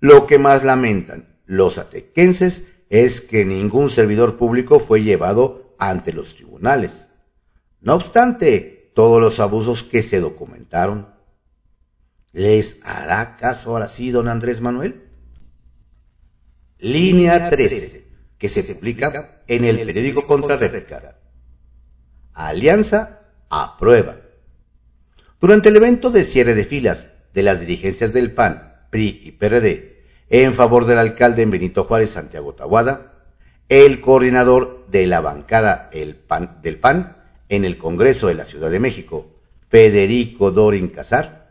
Lo 0.00 0.26
que 0.26 0.38
más 0.38 0.64
lamentan 0.64 1.38
los 1.46 1.78
atequenses 1.78 2.68
es 2.90 3.22
que 3.22 3.46
ningún 3.46 3.88
servidor 3.88 4.36
público 4.36 4.80
fue 4.80 5.02
llevado 5.02 5.74
ante 5.78 6.12
los 6.12 6.34
tribunales. 6.34 7.06
No 7.80 7.94
obstante, 7.94 8.81
todos 8.94 9.20
los 9.20 9.40
abusos 9.40 9.82
que 9.82 10.02
se 10.02 10.20
documentaron. 10.20 11.08
¿Les 12.32 12.80
hará 12.84 13.36
caso 13.36 13.70
ahora 13.70 13.88
sí 13.88 14.10
don 14.10 14.28
Andrés 14.28 14.60
Manuel? 14.60 15.08
Línea 16.78 17.50
13, 17.50 18.06
que 18.38 18.48
se 18.48 18.74
publica 18.74 19.42
en 19.46 19.64
el 19.64 19.76
periódico 19.86 20.26
Contrarréplica. 20.26 21.18
Alianza 22.34 23.20
aprueba. 23.50 24.16
Durante 25.40 25.68
el 25.68 25.76
evento 25.76 26.10
de 26.10 26.24
cierre 26.24 26.54
de 26.54 26.64
filas 26.64 27.08
de 27.34 27.42
las 27.42 27.60
dirigencias 27.60 28.12
del 28.12 28.32
PAN, 28.32 28.86
PRI 28.90 29.20
y 29.24 29.32
PRD 29.32 29.92
en 30.32 30.54
favor 30.54 30.86
del 30.86 30.98
alcalde 30.98 31.42
en 31.42 31.50
Benito 31.50 31.84
Juárez, 31.84 32.10
Santiago 32.10 32.54
Tahuada, 32.54 33.12
el 33.68 34.00
coordinador 34.00 34.86
de 34.88 35.06
la 35.06 35.20
bancada 35.20 35.90
el 35.92 36.16
PAN, 36.16 36.60
del 36.62 36.78
PAN 36.78 37.21
en 37.52 37.66
el 37.66 37.76
Congreso 37.76 38.28
de 38.28 38.34
la 38.34 38.46
Ciudad 38.46 38.70
de 38.70 38.80
México, 38.80 39.26
Federico 39.68 40.50
Dorin 40.50 40.88
Casar, 40.88 41.50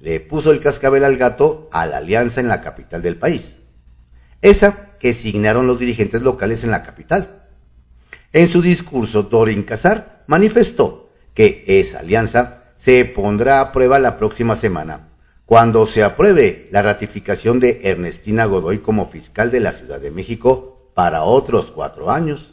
le 0.00 0.18
puso 0.18 0.50
el 0.50 0.60
cascabel 0.60 1.04
al 1.04 1.18
gato 1.18 1.68
a 1.72 1.84
la 1.84 1.98
alianza 1.98 2.40
en 2.40 2.48
la 2.48 2.62
capital 2.62 3.02
del 3.02 3.18
país. 3.18 3.56
Esa 4.40 4.96
que 4.98 5.12
signaron 5.12 5.66
los 5.66 5.78
dirigentes 5.78 6.22
locales 6.22 6.64
en 6.64 6.70
la 6.70 6.82
capital. 6.82 7.42
En 8.32 8.48
su 8.48 8.62
discurso, 8.62 9.24
Dorin 9.24 9.62
Casar 9.62 10.24
manifestó 10.26 11.10
que 11.34 11.64
esa 11.66 11.98
alianza 11.98 12.64
se 12.78 13.04
pondrá 13.04 13.60
a 13.60 13.72
prueba 13.72 13.98
la 13.98 14.16
próxima 14.16 14.56
semana, 14.56 15.10
cuando 15.44 15.84
se 15.84 16.02
apruebe 16.02 16.66
la 16.70 16.80
ratificación 16.80 17.60
de 17.60 17.82
Ernestina 17.84 18.46
Godoy 18.46 18.78
como 18.78 19.04
fiscal 19.04 19.50
de 19.50 19.60
la 19.60 19.72
Ciudad 19.72 20.00
de 20.00 20.12
México 20.12 20.90
para 20.94 21.24
otros 21.24 21.70
cuatro 21.70 22.10
años. 22.10 22.51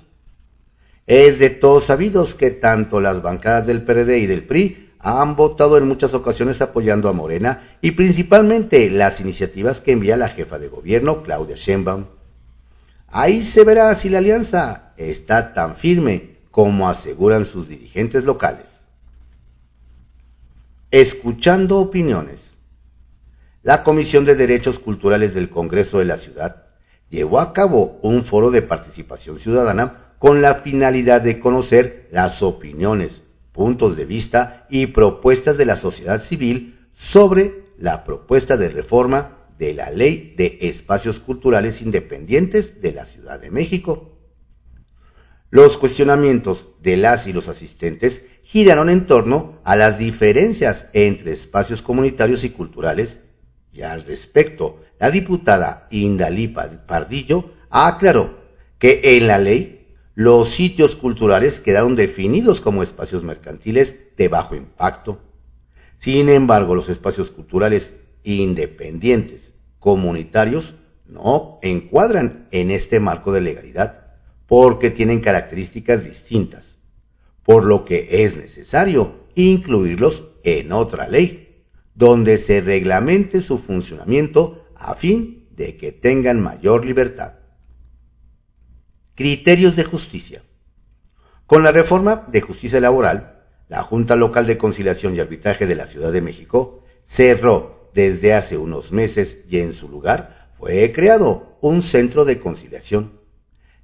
Es 1.09 1.39
de 1.39 1.49
todos 1.49 1.85
sabidos 1.85 2.35
que 2.35 2.51
tanto 2.51 3.01
las 3.01 3.23
bancadas 3.23 3.65
del 3.65 3.81
PRD 3.81 4.19
y 4.19 4.27
del 4.27 4.43
PRI 4.43 4.91
han 4.99 5.35
votado 5.35 5.79
en 5.79 5.87
muchas 5.87 6.13
ocasiones 6.13 6.61
apoyando 6.61 7.09
a 7.09 7.13
Morena 7.13 7.67
y 7.81 7.93
principalmente 7.93 8.91
las 8.91 9.19
iniciativas 9.19 9.81
que 9.81 9.93
envía 9.93 10.17
la 10.17 10.29
jefa 10.29 10.59
de 10.59 10.67
gobierno, 10.67 11.23
Claudia 11.23 11.55
Sheinbaum. 11.55 12.05
Ahí 13.07 13.41
se 13.41 13.63
verá 13.63 13.95
si 13.95 14.09
la 14.09 14.19
alianza 14.19 14.93
está 14.97 15.51
tan 15.53 15.75
firme 15.75 16.37
como 16.51 16.87
aseguran 16.87 17.43
sus 17.45 17.67
dirigentes 17.67 18.23
locales. 18.23 18.67
Escuchando 20.91 21.79
opiniones. 21.79 22.57
La 23.63 23.83
Comisión 23.83 24.25
de 24.25 24.35
Derechos 24.35 24.77
Culturales 24.77 25.33
del 25.33 25.49
Congreso 25.49 25.97
de 25.97 26.05
la 26.05 26.17
Ciudad 26.17 26.67
llevó 27.09 27.39
a 27.39 27.51
cabo 27.51 27.97
un 28.03 28.23
foro 28.23 28.51
de 28.51 28.61
participación 28.61 29.39
ciudadana 29.39 30.08
con 30.19 30.41
la 30.41 30.55
finalidad 30.55 31.21
de 31.21 31.39
conocer 31.39 32.07
las 32.11 32.43
opiniones, 32.43 33.23
puntos 33.53 33.95
de 33.95 34.05
vista 34.05 34.67
y 34.69 34.87
propuestas 34.87 35.57
de 35.57 35.65
la 35.65 35.77
sociedad 35.77 36.21
civil 36.21 36.77
sobre 36.93 37.63
la 37.77 38.03
propuesta 38.03 38.57
de 38.57 38.69
reforma 38.69 39.37
de 39.57 39.73
la 39.73 39.89
Ley 39.91 40.33
de 40.37 40.57
Espacios 40.61 41.21
Culturales 41.21 41.81
Independientes 41.81 42.81
de 42.81 42.91
la 42.91 43.05
Ciudad 43.05 43.39
de 43.39 43.49
México. 43.49 44.17
Los 45.51 45.77
cuestionamientos 45.77 46.67
de 46.81 46.97
las 46.97 47.25
y 47.25 47.33
los 47.33 47.47
asistentes 47.47 48.25
giraron 48.43 48.89
en 48.89 49.07
torno 49.07 49.59
a 49.63 49.75
las 49.75 49.97
diferencias 49.97 50.87
entre 50.93 51.31
espacios 51.31 51.81
comunitarios 51.81 52.43
y 52.43 52.49
culturales, 52.49 53.21
y 53.71 53.81
al 53.83 54.03
respecto, 54.03 54.81
la 54.99 55.09
diputada 55.11 55.87
Indalí 55.91 56.49
Pardillo 56.49 57.51
aclaró 57.69 58.37
que 58.77 59.17
en 59.17 59.27
la 59.27 59.37
ley 59.37 59.78
los 60.19 60.49
sitios 60.49 60.97
culturales 60.97 61.61
quedaron 61.61 61.95
definidos 61.95 62.59
como 62.59 62.83
espacios 62.83 63.23
mercantiles 63.23 64.17
de 64.17 64.27
bajo 64.27 64.53
impacto. 64.53 65.21
Sin 65.95 66.27
embargo, 66.27 66.75
los 66.75 66.89
espacios 66.89 67.31
culturales 67.31 67.93
independientes 68.25 69.53
comunitarios 69.79 70.75
no 71.07 71.57
encuadran 71.61 72.49
en 72.51 72.69
este 72.69 72.99
marco 72.99 73.31
de 73.31 73.39
legalidad 73.39 74.17
porque 74.45 74.89
tienen 74.89 75.21
características 75.21 76.03
distintas, 76.03 76.79
por 77.43 77.63
lo 77.63 77.85
que 77.85 78.25
es 78.25 78.35
necesario 78.35 79.21
incluirlos 79.35 80.33
en 80.43 80.73
otra 80.73 81.07
ley, 81.07 81.63
donde 81.95 82.37
se 82.37 82.59
reglamente 82.59 83.39
su 83.39 83.57
funcionamiento 83.57 84.65
a 84.75 84.95
fin 84.95 85.47
de 85.51 85.77
que 85.77 85.93
tengan 85.93 86.41
mayor 86.41 86.83
libertad. 86.83 87.38
Criterios 89.19 89.75
de 89.75 89.83
justicia. 89.83 90.43
Con 91.45 91.61
la 91.61 91.73
reforma 91.73 92.25
de 92.31 92.39
justicia 92.39 92.79
laboral, 92.79 93.43
la 93.67 93.81
Junta 93.81 94.15
Local 94.15 94.47
de 94.47 94.57
Conciliación 94.57 95.13
y 95.13 95.19
Arbitraje 95.19 95.67
de 95.67 95.75
la 95.75 95.87
Ciudad 95.87 96.13
de 96.13 96.21
México 96.21 96.85
cerró 97.03 97.91
desde 97.93 98.33
hace 98.33 98.57
unos 98.57 98.93
meses 98.93 99.39
y 99.49 99.59
en 99.59 99.73
su 99.73 99.89
lugar 99.89 100.53
fue 100.57 100.93
creado 100.93 101.57
un 101.59 101.81
centro 101.81 102.23
de 102.23 102.39
conciliación 102.39 103.11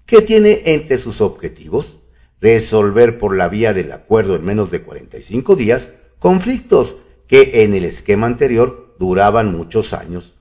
que 0.06 0.22
tiene 0.22 0.62
entre 0.68 0.98
sus 0.98 1.20
objetivos 1.20 1.98
resolver 2.39 3.20
por 3.20 3.36
la 3.36 3.50
vía 3.50 3.74
del 3.74 3.92
acuerdo 3.92 4.38
en 4.38 4.46
menos 4.46 4.72
de 4.72 4.84
45 4.84 5.58
días 5.58 5.92
conflictos 6.18 6.96
que 7.27 7.65
en 7.65 7.74
el 7.74 7.84
esquema 7.84 8.27
anterior 8.27 8.96
duraban 9.00 9.51
muchos 9.51 9.92
años. 9.92 10.36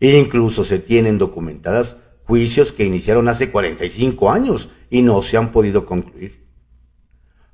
Incluso 0.00 0.64
se 0.64 0.80
tienen 0.80 1.16
documentadas 1.16 1.98
juicios 2.26 2.72
que 2.72 2.84
iniciaron 2.84 3.28
hace 3.28 3.50
45 3.50 4.30
años 4.30 4.70
y 4.90 5.02
no 5.02 5.22
se 5.22 5.36
han 5.36 5.52
podido 5.52 5.86
concluir. 5.86 6.44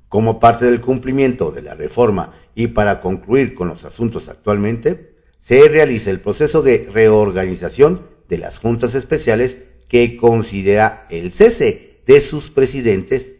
Como 0.09 0.39
parte 0.39 0.65
del 0.65 0.81
cumplimiento 0.81 1.51
de 1.51 1.61
la 1.61 1.75
reforma 1.75 2.33
y 2.55 2.67
para 2.67 3.01
concluir 3.01 3.53
con 3.53 3.67
los 3.67 3.85
asuntos 3.85 4.29
actualmente, 4.29 5.15
se 5.39 5.67
realiza 5.67 6.09
el 6.09 6.19
proceso 6.19 6.61
de 6.61 6.89
reorganización 6.91 8.07
de 8.29 8.37
las 8.37 8.59
juntas 8.59 8.95
especiales 8.95 9.63
que 9.87 10.17
considera 10.17 11.05
el 11.09 11.31
cese 11.31 12.01
de 12.05 12.21
sus 12.21 12.49
presidentes. 12.49 13.39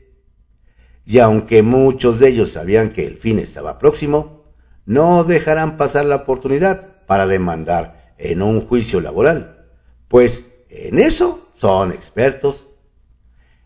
Y 1.06 1.20
aunque 1.20 1.64
muchos 1.64 2.20
de 2.20 2.30
ellos 2.30 2.50
sabían 2.50 2.92
que 2.92 3.06
el 3.06 3.18
fin 3.18 3.40
estaba 3.40 3.80
próximo, 3.80 4.54
no 4.86 5.24
dejarán 5.24 5.78
pasar 5.78 6.06
la 6.06 6.18
oportunidad 6.18 7.06
para 7.06 7.28
demandar 7.28 8.14
en 8.18 8.42
un 8.42 8.62
juicio 8.62 9.02
laboral, 9.02 9.68
pues 10.08 10.53
en 10.74 11.00
eso 11.00 11.50
son 11.56 11.92
expertos. 11.92 12.66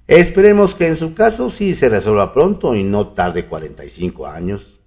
Esperemos 0.08 0.76
que 0.76 0.88
en 0.88 0.96
su 0.96 1.14
caso 1.14 1.50
sí 1.50 1.74
se 1.74 1.90
resuelva 1.90 2.34
pronto 2.34 2.76
y 2.76 2.84
no 2.84 3.10
tarde 3.10 3.46
45 3.46 4.28
años. 4.28 4.80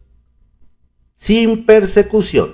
Sin 1.15 1.67
persecución. 1.67 2.51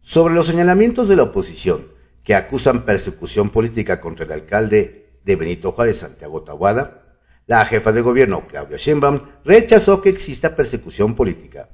Sobre 0.00 0.34
los 0.34 0.46
señalamientos 0.46 1.08
de 1.08 1.16
la 1.16 1.24
oposición 1.24 1.86
que 2.22 2.34
acusan 2.34 2.84
persecución 2.84 3.50
política 3.50 4.00
contra 4.00 4.24
el 4.24 4.32
alcalde 4.32 5.18
de 5.24 5.36
Benito 5.36 5.72
Juárez, 5.72 5.98
Santiago 5.98 6.42
Tahuada, 6.42 7.18
la 7.46 7.64
jefa 7.66 7.92
de 7.92 8.00
gobierno, 8.00 8.46
Claudia 8.48 8.78
Sheinbaum, 8.78 9.20
rechazó 9.44 10.00
que 10.00 10.08
exista 10.08 10.56
persecución 10.56 11.14
política 11.14 11.68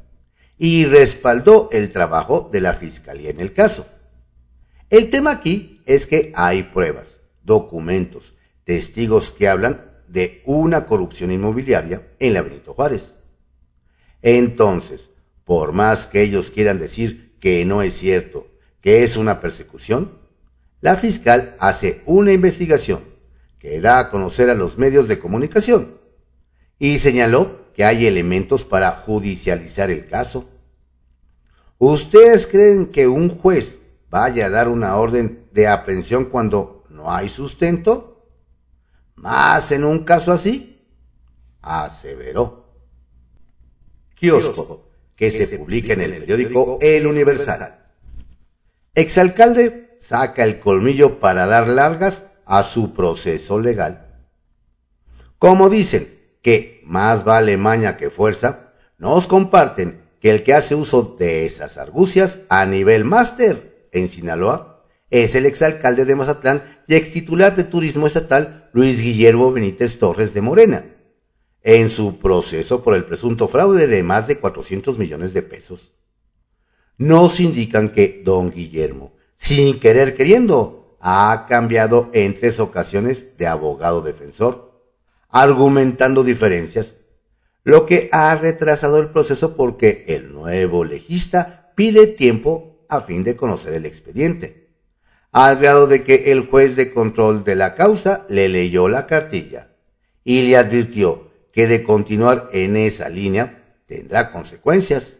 y 0.58 0.84
respaldó 0.84 1.68
el 1.72 1.90
trabajo 1.90 2.48
de 2.52 2.60
la 2.60 2.74
Fiscalía 2.74 3.30
en 3.30 3.40
el 3.40 3.52
caso. 3.52 3.86
El 4.90 5.08
tema 5.08 5.30
aquí 5.30 5.79
es 5.94 6.06
que 6.06 6.32
hay 6.36 6.62
pruebas, 6.62 7.18
documentos, 7.42 8.34
testigos 8.62 9.32
que 9.32 9.48
hablan 9.48 9.90
de 10.06 10.40
una 10.44 10.86
corrupción 10.86 11.32
inmobiliaria 11.32 12.06
en 12.20 12.34
la 12.34 12.42
Benito 12.42 12.74
Juárez. 12.74 13.14
Entonces, 14.22 15.10
por 15.44 15.72
más 15.72 16.06
que 16.06 16.22
ellos 16.22 16.50
quieran 16.50 16.78
decir 16.78 17.34
que 17.40 17.64
no 17.64 17.82
es 17.82 17.94
cierto, 17.94 18.46
que 18.80 19.02
es 19.02 19.16
una 19.16 19.40
persecución, 19.40 20.12
la 20.80 20.96
fiscal 20.96 21.56
hace 21.58 22.02
una 22.06 22.32
investigación 22.32 23.00
que 23.58 23.80
da 23.80 23.98
a 23.98 24.10
conocer 24.10 24.48
a 24.48 24.54
los 24.54 24.78
medios 24.78 25.08
de 25.08 25.18
comunicación 25.18 25.98
y 26.78 26.98
señaló 27.00 27.72
que 27.74 27.84
hay 27.84 28.06
elementos 28.06 28.64
para 28.64 28.92
judicializar 28.92 29.90
el 29.90 30.06
caso. 30.06 30.48
¿Ustedes 31.78 32.46
creen 32.46 32.86
que 32.86 33.08
un 33.08 33.28
juez 33.28 33.79
vaya 34.10 34.46
a 34.46 34.50
dar 34.50 34.68
una 34.68 34.96
orden 34.96 35.48
de 35.52 35.68
aprehensión 35.68 36.26
cuando 36.26 36.84
no 36.90 37.12
hay 37.12 37.28
sustento? 37.28 38.26
Más 39.14 39.70
en 39.72 39.84
un 39.84 40.04
caso 40.04 40.32
así, 40.32 40.86
aseveró. 41.62 42.74
Kiosco, 44.14 44.90
que 45.16 45.30
se 45.30 45.46
publica 45.56 45.94
en 45.94 46.02
el 46.02 46.18
periódico 46.18 46.78
El 46.80 47.06
Universal. 47.06 47.78
Exalcalde 48.94 49.96
saca 50.00 50.44
el 50.44 50.58
colmillo 50.58 51.20
para 51.20 51.46
dar 51.46 51.68
largas 51.68 52.32
a 52.44 52.62
su 52.62 52.92
proceso 52.92 53.60
legal. 53.60 54.22
Como 55.38 55.70
dicen 55.70 56.08
que 56.42 56.82
más 56.84 57.24
vale 57.24 57.56
maña 57.56 57.96
que 57.96 58.10
fuerza, 58.10 58.72
nos 58.98 59.26
comparten 59.26 60.02
que 60.20 60.30
el 60.30 60.42
que 60.42 60.54
hace 60.54 60.74
uso 60.74 61.16
de 61.18 61.46
esas 61.46 61.78
argucias 61.78 62.40
a 62.48 62.66
nivel 62.66 63.04
máster 63.04 63.69
en 63.92 64.08
Sinaloa 64.08 64.84
es 65.10 65.34
el 65.34 65.46
exalcalde 65.46 66.04
de 66.04 66.14
Mazatlán 66.14 66.62
y 66.86 66.94
ex 66.94 67.12
titular 67.12 67.56
de 67.56 67.64
Turismo 67.64 68.06
Estatal 68.06 68.68
Luis 68.72 69.02
Guillermo 69.02 69.52
Benítez 69.52 69.98
Torres 69.98 70.34
de 70.34 70.40
Morena, 70.40 70.84
en 71.62 71.88
su 71.88 72.18
proceso 72.18 72.84
por 72.84 72.94
el 72.94 73.04
presunto 73.04 73.48
fraude 73.48 73.86
de 73.86 74.02
más 74.02 74.26
de 74.26 74.38
400 74.38 74.98
millones 74.98 75.34
de 75.34 75.42
pesos. 75.42 75.92
Nos 76.96 77.40
indican 77.40 77.88
que 77.88 78.22
don 78.24 78.50
Guillermo 78.50 79.12
sin 79.40 79.80
querer 79.80 80.14
queriendo, 80.14 80.98
ha 81.00 81.46
cambiado 81.48 82.10
en 82.12 82.34
tres 82.34 82.60
ocasiones 82.60 83.38
de 83.38 83.46
abogado 83.46 84.02
defensor, 84.02 84.84
argumentando 85.30 86.22
diferencias, 86.24 86.96
lo 87.64 87.86
que 87.86 88.10
ha 88.12 88.34
retrasado 88.36 88.98
el 88.98 89.08
proceso 89.08 89.56
porque 89.56 90.04
el 90.08 90.30
nuevo 90.30 90.84
legista 90.84 91.72
pide 91.74 92.06
tiempo 92.06 92.69
a 92.90 93.00
fin 93.00 93.24
de 93.24 93.36
conocer 93.36 93.74
el 93.74 93.86
expediente, 93.86 94.68
al 95.32 95.58
grado 95.58 95.86
de 95.86 96.02
que 96.02 96.32
el 96.32 96.46
juez 96.46 96.76
de 96.76 96.92
control 96.92 97.44
de 97.44 97.54
la 97.54 97.74
causa 97.74 98.26
le 98.28 98.48
leyó 98.48 98.88
la 98.88 99.06
cartilla 99.06 99.68
y 100.24 100.42
le 100.42 100.56
advirtió 100.56 101.30
que 101.52 101.66
de 101.66 101.82
continuar 101.82 102.48
en 102.52 102.76
esa 102.76 103.08
línea 103.08 103.80
tendrá 103.86 104.32
consecuencias. 104.32 105.18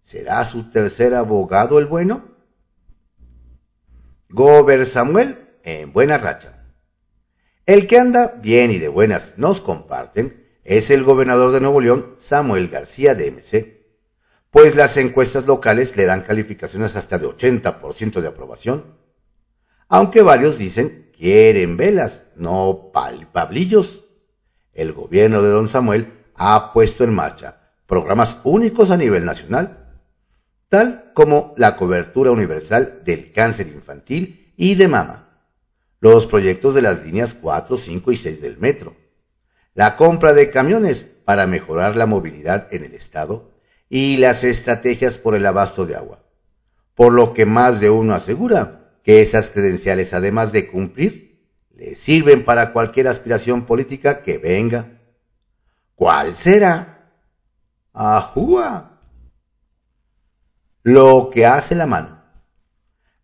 ¿Será 0.00 0.44
su 0.44 0.70
tercer 0.70 1.14
abogado 1.14 1.78
el 1.78 1.86
bueno? 1.86 2.24
Gober 4.28 4.84
Samuel 4.86 5.38
en 5.62 5.92
buena 5.92 6.18
racha. 6.18 6.64
El 7.66 7.86
que 7.86 7.98
anda 7.98 8.40
bien 8.42 8.70
y 8.70 8.78
de 8.78 8.88
buenas 8.88 9.34
nos 9.36 9.60
comparten 9.60 10.42
es 10.64 10.90
el 10.90 11.04
gobernador 11.04 11.52
de 11.52 11.60
Nuevo 11.60 11.80
León, 11.80 12.14
Samuel 12.18 12.68
García 12.68 13.14
de 13.14 13.30
MC, 13.30 13.81
pues 14.52 14.76
las 14.76 14.98
encuestas 14.98 15.46
locales 15.46 15.96
le 15.96 16.04
dan 16.04 16.20
calificaciones 16.20 16.94
hasta 16.94 17.18
de 17.18 17.26
80% 17.26 18.20
de 18.20 18.28
aprobación, 18.28 18.84
aunque 19.88 20.20
varios 20.20 20.58
dicen 20.58 21.10
quieren 21.16 21.78
velas, 21.78 22.24
no 22.36 22.92
pablillos. 23.32 24.04
El 24.74 24.92
gobierno 24.92 25.40
de 25.40 25.48
don 25.48 25.68
Samuel 25.68 26.12
ha 26.34 26.74
puesto 26.74 27.02
en 27.02 27.14
marcha 27.14 27.72
programas 27.86 28.38
únicos 28.44 28.90
a 28.90 28.98
nivel 28.98 29.24
nacional 29.24 29.78
tal 30.68 31.12
como 31.14 31.54
la 31.56 31.76
cobertura 31.76 32.30
universal 32.30 33.00
del 33.04 33.32
cáncer 33.32 33.68
infantil 33.68 34.52
y 34.56 34.74
de 34.74 34.88
mama, 34.88 35.46
los 36.00 36.26
proyectos 36.26 36.74
de 36.74 36.82
las 36.82 37.04
líneas 37.04 37.34
4, 37.34 37.76
5 37.76 38.12
y 38.12 38.16
6 38.16 38.40
del 38.42 38.58
metro, 38.58 38.96
la 39.74 39.96
compra 39.96 40.34
de 40.34 40.50
camiones 40.50 41.04
para 41.24 41.46
mejorar 41.46 41.96
la 41.96 42.06
movilidad 42.06 42.68
en 42.70 42.84
el 42.84 42.94
estado 42.94 43.51
y 43.94 44.16
las 44.16 44.42
estrategias 44.42 45.18
por 45.18 45.34
el 45.34 45.44
abasto 45.44 45.84
de 45.84 45.96
agua, 45.96 46.24
por 46.94 47.12
lo 47.12 47.34
que 47.34 47.44
más 47.44 47.78
de 47.78 47.90
uno 47.90 48.14
asegura 48.14 48.96
que 49.04 49.20
esas 49.20 49.50
credenciales, 49.50 50.14
además 50.14 50.50
de 50.50 50.66
cumplir, 50.66 51.46
le 51.74 51.94
sirven 51.94 52.42
para 52.42 52.72
cualquier 52.72 53.06
aspiración 53.06 53.66
política 53.66 54.22
que 54.22 54.38
venga. 54.38 54.98
¿Cuál 55.94 56.34
será? 56.34 57.12
¡Ajúa! 57.92 58.98
Lo 60.82 61.28
que 61.30 61.44
hace 61.44 61.74
la 61.74 61.86
mano. 61.86 62.24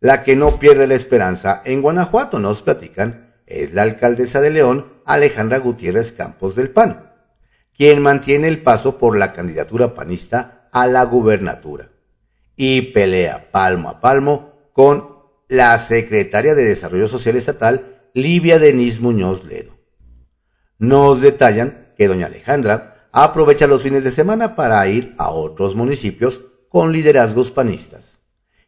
La 0.01 0.23
que 0.23 0.37
no 0.37 0.59
pierde 0.59 0.87
la 0.87 0.97
esperanza 0.97 1.63
en 1.65 1.81
Guanajuato, 1.81 2.41
nos 2.41 2.61
platican, 2.61 3.35
es 3.47 3.73
la 3.73 3.85
alcaldesa 3.85 4.43
de 4.43 4.51
León, 4.51 4.93
Alejandra 5.07 5.61
Gutiérrez 5.61 6.13
Campos 6.13 6.57
del 6.57 6.69
PAN, 6.69 7.11
quien 7.75 8.03
mantiene 8.03 8.49
el 8.49 8.63
paso 8.63 8.99
por 8.99 9.17
la 9.17 9.33
candidatura 9.33 9.95
panista 9.95 10.57
a 10.73 10.87
la 10.87 11.05
gubernatura 11.05 11.91
y 12.57 12.83
pelea 12.93 13.51
palmo 13.51 13.89
a 13.89 14.01
palmo 14.01 14.53
con 14.73 15.17
la 15.49 15.79
secretaria 15.79 16.55
de 16.55 16.65
Desarrollo 16.65 17.09
Social 17.09 17.37
Estatal, 17.37 18.01
Livia 18.15 18.59
Denis 18.59 19.01
Muñoz 19.01 19.45
Ledo. 19.45 19.79
Nos 20.79 21.21
detallan 21.21 21.93
que 21.97 22.09
doña 22.09 22.27
Alejandra 22.27 23.09
aprovecha 23.13 23.67
los 23.67 23.83
fines 23.83 24.05
de 24.05 24.11
semana 24.11 24.57
para 24.57 24.87
ir 24.87 25.15
a 25.19 25.31
otros 25.31 25.75
municipios 25.75 26.41
con 26.69 26.93
liderazgos 26.93 27.51
panistas 27.51 28.21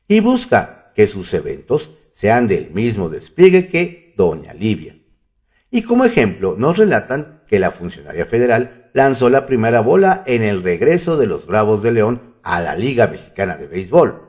y 0.08 0.20
busca 0.20 0.92
que 0.94 1.06
sus 1.06 1.32
eventos 1.34 1.98
sean 2.12 2.48
del 2.48 2.70
mismo 2.70 3.08
despliegue 3.08 3.68
que 3.68 4.14
doña 4.16 4.52
Livia. 4.54 4.99
Y 5.70 5.82
como 5.82 6.04
ejemplo 6.04 6.56
nos 6.58 6.78
relatan 6.78 7.42
que 7.46 7.58
la 7.58 7.70
funcionaria 7.70 8.26
federal 8.26 8.90
lanzó 8.92 9.28
la 9.30 9.46
primera 9.46 9.80
bola 9.80 10.22
en 10.26 10.42
el 10.42 10.62
regreso 10.62 11.16
de 11.16 11.26
los 11.26 11.46
Bravos 11.46 11.82
de 11.82 11.92
León 11.92 12.34
a 12.42 12.60
la 12.60 12.76
Liga 12.76 13.06
Mexicana 13.06 13.56
de 13.56 13.66
Béisbol, 13.66 14.28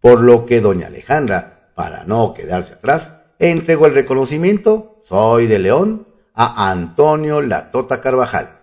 por 0.00 0.20
lo 0.20 0.44
que 0.44 0.60
doña 0.60 0.88
Alejandra, 0.88 1.72
para 1.74 2.04
no 2.04 2.34
quedarse 2.34 2.74
atrás, 2.74 3.14
entregó 3.38 3.86
el 3.86 3.94
reconocimiento 3.94 5.02
Soy 5.04 5.46
de 5.46 5.58
León 5.58 6.08
a 6.34 6.70
Antonio 6.70 7.40
Latota 7.40 8.00
Carvajal. 8.00 8.60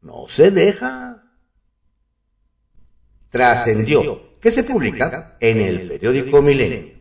No 0.00 0.26
se 0.26 0.50
deja. 0.50 1.24
Trascendió 3.28 4.38
que 4.40 4.50
se 4.50 4.64
publica 4.64 5.36
en 5.40 5.60
el 5.60 5.88
periódico 5.88 6.42
Milenio. 6.42 6.99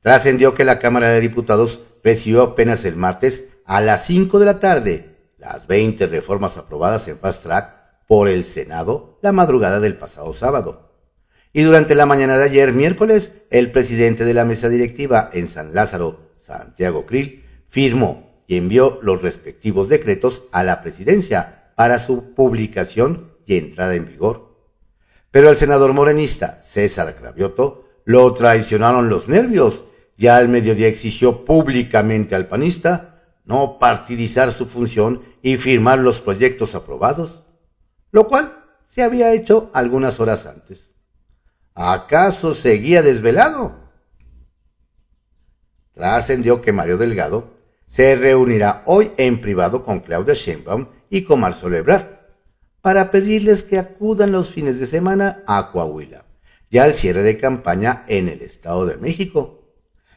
Trascendió 0.00 0.54
que 0.54 0.64
la 0.64 0.78
Cámara 0.78 1.08
de 1.08 1.20
Diputados 1.20 1.80
recibió 2.02 2.42
apenas 2.42 2.84
el 2.84 2.96
martes 2.96 3.58
a 3.66 3.80
las 3.80 4.06
5 4.06 4.38
de 4.38 4.46
la 4.46 4.58
tarde 4.58 5.10
las 5.38 5.66
20 5.66 6.06
reformas 6.06 6.56
aprobadas 6.56 7.08
en 7.08 7.18
fast 7.18 7.42
track 7.42 8.06
por 8.06 8.28
el 8.28 8.44
Senado 8.44 9.18
la 9.22 9.32
madrugada 9.32 9.80
del 9.80 9.96
pasado 9.96 10.32
sábado. 10.32 10.90
Y 11.52 11.62
durante 11.62 11.94
la 11.94 12.06
mañana 12.06 12.38
de 12.38 12.44
ayer, 12.44 12.72
miércoles, 12.72 13.46
el 13.50 13.72
presidente 13.72 14.24
de 14.24 14.34
la 14.34 14.44
mesa 14.44 14.68
directiva 14.68 15.30
en 15.32 15.48
San 15.48 15.74
Lázaro, 15.74 16.30
Santiago 16.40 17.06
Krill, 17.06 17.44
firmó 17.68 18.42
y 18.46 18.56
envió 18.56 18.98
los 19.02 19.22
respectivos 19.22 19.88
decretos 19.88 20.44
a 20.52 20.62
la 20.62 20.82
presidencia 20.82 21.72
para 21.76 21.98
su 21.98 22.34
publicación 22.34 23.32
y 23.46 23.56
entrada 23.56 23.94
en 23.94 24.06
vigor. 24.06 24.56
Pero 25.30 25.48
al 25.48 25.56
senador 25.56 25.92
morenista 25.92 26.60
César 26.62 27.14
Cravioto 27.16 27.89
lo 28.10 28.34
traicionaron 28.34 29.08
los 29.08 29.28
nervios 29.28 29.84
y 30.16 30.26
al 30.26 30.48
mediodía 30.48 30.88
exigió 30.88 31.44
públicamente 31.44 32.34
al 32.34 32.48
panista 32.48 33.22
no 33.44 33.78
partidizar 33.78 34.50
su 34.50 34.66
función 34.66 35.22
y 35.42 35.56
firmar 35.56 36.00
los 36.00 36.20
proyectos 36.20 36.74
aprobados, 36.74 37.42
lo 38.10 38.26
cual 38.26 38.52
se 38.84 39.04
había 39.04 39.32
hecho 39.32 39.70
algunas 39.74 40.18
horas 40.18 40.46
antes. 40.46 40.90
¿Acaso 41.74 42.52
seguía 42.52 43.00
desvelado? 43.00 43.76
Trascendió 45.94 46.62
que 46.62 46.72
Mario 46.72 46.98
Delgado 46.98 47.50
se 47.86 48.16
reunirá 48.16 48.82
hoy 48.86 49.12
en 49.18 49.40
privado 49.40 49.84
con 49.84 50.00
Claudia 50.00 50.34
Sheinbaum 50.34 50.88
y 51.10 51.22
con 51.22 51.38
Marcelo 51.38 51.76
Ebrard 51.76 52.06
para 52.82 53.12
pedirles 53.12 53.62
que 53.62 53.78
acudan 53.78 54.32
los 54.32 54.50
fines 54.50 54.80
de 54.80 54.86
semana 54.86 55.44
a 55.46 55.70
Coahuila 55.70 56.24
y 56.70 56.78
al 56.78 56.94
cierre 56.94 57.22
de 57.22 57.36
campaña 57.36 58.04
en 58.06 58.28
el 58.28 58.42
Estado 58.42 58.86
de 58.86 58.96
México. 58.96 59.74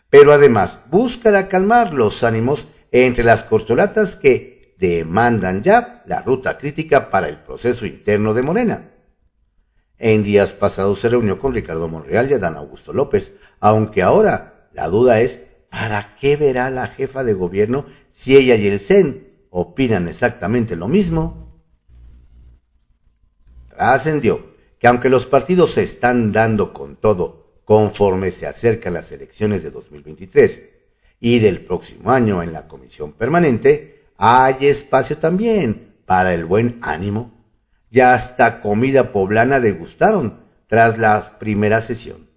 Pero 0.10 0.32
además 0.32 0.80
buscará 0.92 1.50
calmar 1.50 1.94
los 1.94 2.24
ánimos 2.24 2.68
entre 2.92 3.24
las 3.24 3.44
corcholatas 3.44 4.16
que 4.16 4.76
demandan 4.78 5.63
ya 5.63 6.04
la 6.06 6.22
ruta 6.22 6.58
crítica 6.60 7.10
para 7.10 7.28
el 7.28 7.39
proceso 7.39 7.88
interno 7.88 8.36
de 8.36 8.44
Morena. 8.44 8.92
En 9.98 10.24
días 10.24 10.54
pasados 10.54 11.00
se 11.00 11.10
reunió 11.10 11.39
con 11.39 11.54
Ricardo 11.54 11.88
Monreal 11.88 12.30
y 12.30 12.36
Adán 12.36 12.56
Augusto 12.56 12.94
López, 12.94 13.34
aunque 13.60 14.04
ahora 14.04 14.70
la 14.74 14.88
duda 14.88 15.22
es 15.22 15.48
¿para 15.70 16.16
qué 16.20 16.36
verá 16.36 16.70
la 16.70 16.88
jefa 16.88 17.24
de 17.24 17.34
gobierno 17.34 17.88
si 18.12 18.36
ella 18.36 18.56
y 18.56 18.68
el 18.68 18.80
CEN 18.80 19.28
opinan 19.50 20.08
exactamente 20.08 20.76
lo 20.76 20.88
mismo? 20.88 21.63
Trascendió 23.70 24.53
que 24.84 24.89
aunque 24.89 25.08
los 25.08 25.26
partidos 25.26 25.72
se 25.72 25.84
están 25.84 26.34
dando 26.34 26.74
con 26.74 26.98
todo 26.98 27.62
conforme 27.63 28.32
se 28.32 28.48
acercan 28.48 28.93
las 28.93 29.13
elecciones 29.13 29.63
de 29.63 29.72
2023, 29.72 30.72
y 31.22 31.39
del 31.39 31.62
próximo 31.62 32.12
año 32.12 32.43
en 32.43 32.52
la 32.52 32.67
comisión 32.67 33.13
permanente, 33.13 34.04
hay 34.17 34.67
espacio 34.67 35.17
también 35.19 35.93
para 36.06 36.34
el 36.34 36.43
buen 36.43 36.80
ánimo. 36.82 37.32
Ya 37.91 38.13
hasta 38.13 38.60
comida 38.60 39.13
poblana 39.13 39.62
degustaron 39.62 40.41
tras 40.67 40.98
la 40.98 41.39
primera 41.39 41.80
sesión, 41.80 42.28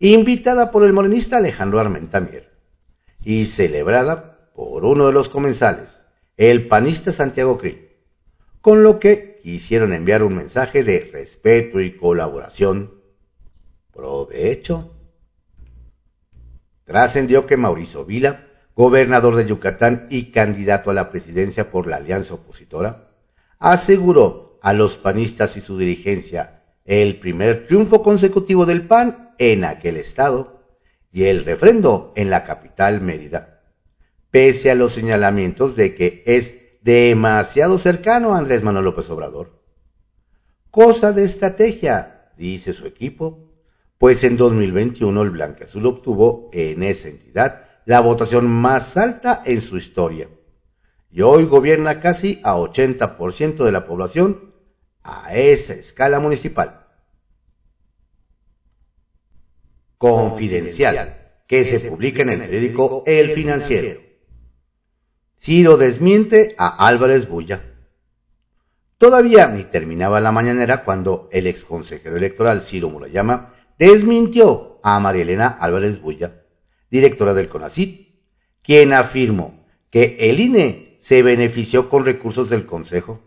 invitada 0.00 0.72
por 0.72 0.82
el 0.82 0.92
morenista 0.92 1.36
Alejandro 1.36 1.78
Armentamier 1.78 2.50
y 3.22 3.44
celebrada 3.44 4.50
por 4.56 4.84
uno 4.84 5.06
de 5.06 5.12
los 5.12 5.28
comensales, 5.28 6.00
el 6.36 6.66
panista 6.66 7.12
Santiago 7.12 7.58
Cri, 7.58 7.90
con 8.60 8.82
lo 8.82 8.98
que 8.98 9.25
quisieron 9.46 9.92
enviar 9.92 10.24
un 10.24 10.34
mensaje 10.34 10.82
de 10.82 11.08
respeto 11.12 11.80
y 11.80 11.92
colaboración. 11.92 13.00
Provecho. 13.92 14.92
Trascendió 16.82 17.46
que 17.46 17.56
Mauricio 17.56 18.04
Vila, 18.04 18.48
gobernador 18.74 19.36
de 19.36 19.46
Yucatán 19.46 20.08
y 20.10 20.32
candidato 20.32 20.90
a 20.90 20.94
la 20.94 21.12
presidencia 21.12 21.70
por 21.70 21.86
la 21.86 21.98
alianza 21.98 22.34
opositora, 22.34 23.12
aseguró 23.60 24.58
a 24.62 24.72
los 24.72 24.96
panistas 24.96 25.56
y 25.56 25.60
su 25.60 25.78
dirigencia 25.78 26.64
el 26.84 27.20
primer 27.20 27.68
triunfo 27.68 28.02
consecutivo 28.02 28.66
del 28.66 28.82
PAN 28.82 29.32
en 29.38 29.64
aquel 29.64 29.96
estado 29.96 30.60
y 31.12 31.26
el 31.26 31.44
refrendo 31.44 32.12
en 32.16 32.30
la 32.30 32.42
capital 32.42 33.00
Mérida, 33.00 33.62
pese 34.32 34.72
a 34.72 34.74
los 34.74 34.90
señalamientos 34.90 35.76
de 35.76 35.94
que 35.94 36.24
es 36.26 36.65
demasiado 36.86 37.78
cercano 37.78 38.32
a 38.32 38.38
Andrés 38.38 38.62
Manuel 38.62 38.84
López 38.84 39.10
Obrador. 39.10 39.60
Cosa 40.70 41.10
de 41.10 41.24
estrategia, 41.24 42.30
dice 42.38 42.72
su 42.72 42.86
equipo, 42.86 43.50
pues 43.98 44.22
en 44.22 44.36
2021 44.36 45.20
el 45.20 45.30
Blanqueazul 45.30 45.84
obtuvo 45.84 46.48
en 46.52 46.84
esa 46.84 47.08
entidad 47.08 47.64
la 47.86 47.98
votación 47.98 48.46
más 48.46 48.96
alta 48.96 49.42
en 49.44 49.62
su 49.62 49.76
historia. 49.76 50.28
Y 51.10 51.22
hoy 51.22 51.46
gobierna 51.46 51.98
casi 51.98 52.40
a 52.44 52.54
80% 52.54 53.64
de 53.64 53.72
la 53.72 53.84
población 53.84 54.54
a 55.02 55.34
esa 55.34 55.72
escala 55.72 56.20
municipal. 56.20 56.86
Confidencial, 59.98 61.32
que 61.48 61.64
se 61.64 61.90
publica 61.90 62.22
en 62.22 62.28
el 62.28 62.38
periódico 62.38 63.02
El 63.06 63.30
Financiero. 63.30 64.05
Ciro 65.38 65.76
desmiente 65.76 66.54
a 66.58 66.86
Álvarez 66.86 67.28
Bulla. 67.28 67.62
Todavía 68.98 69.46
ni 69.48 69.64
terminaba 69.64 70.20
la 70.20 70.32
mañanera 70.32 70.82
cuando 70.84 71.28
el 71.30 71.46
exconsejero 71.46 72.16
electoral 72.16 72.62
Ciro 72.62 72.88
Murayama 72.88 73.54
desmintió 73.78 74.80
a 74.82 74.98
María 74.98 75.22
Elena 75.22 75.46
Álvarez 75.48 76.00
Bulla, 76.00 76.42
directora 76.90 77.34
del 77.34 77.48
CONACIT, 77.48 78.08
quien 78.62 78.92
afirmó 78.92 79.66
que 79.90 80.16
el 80.18 80.40
INE 80.40 80.96
se 81.00 81.22
benefició 81.22 81.88
con 81.90 82.04
recursos 82.04 82.48
del 82.48 82.66
Consejo. 82.66 83.20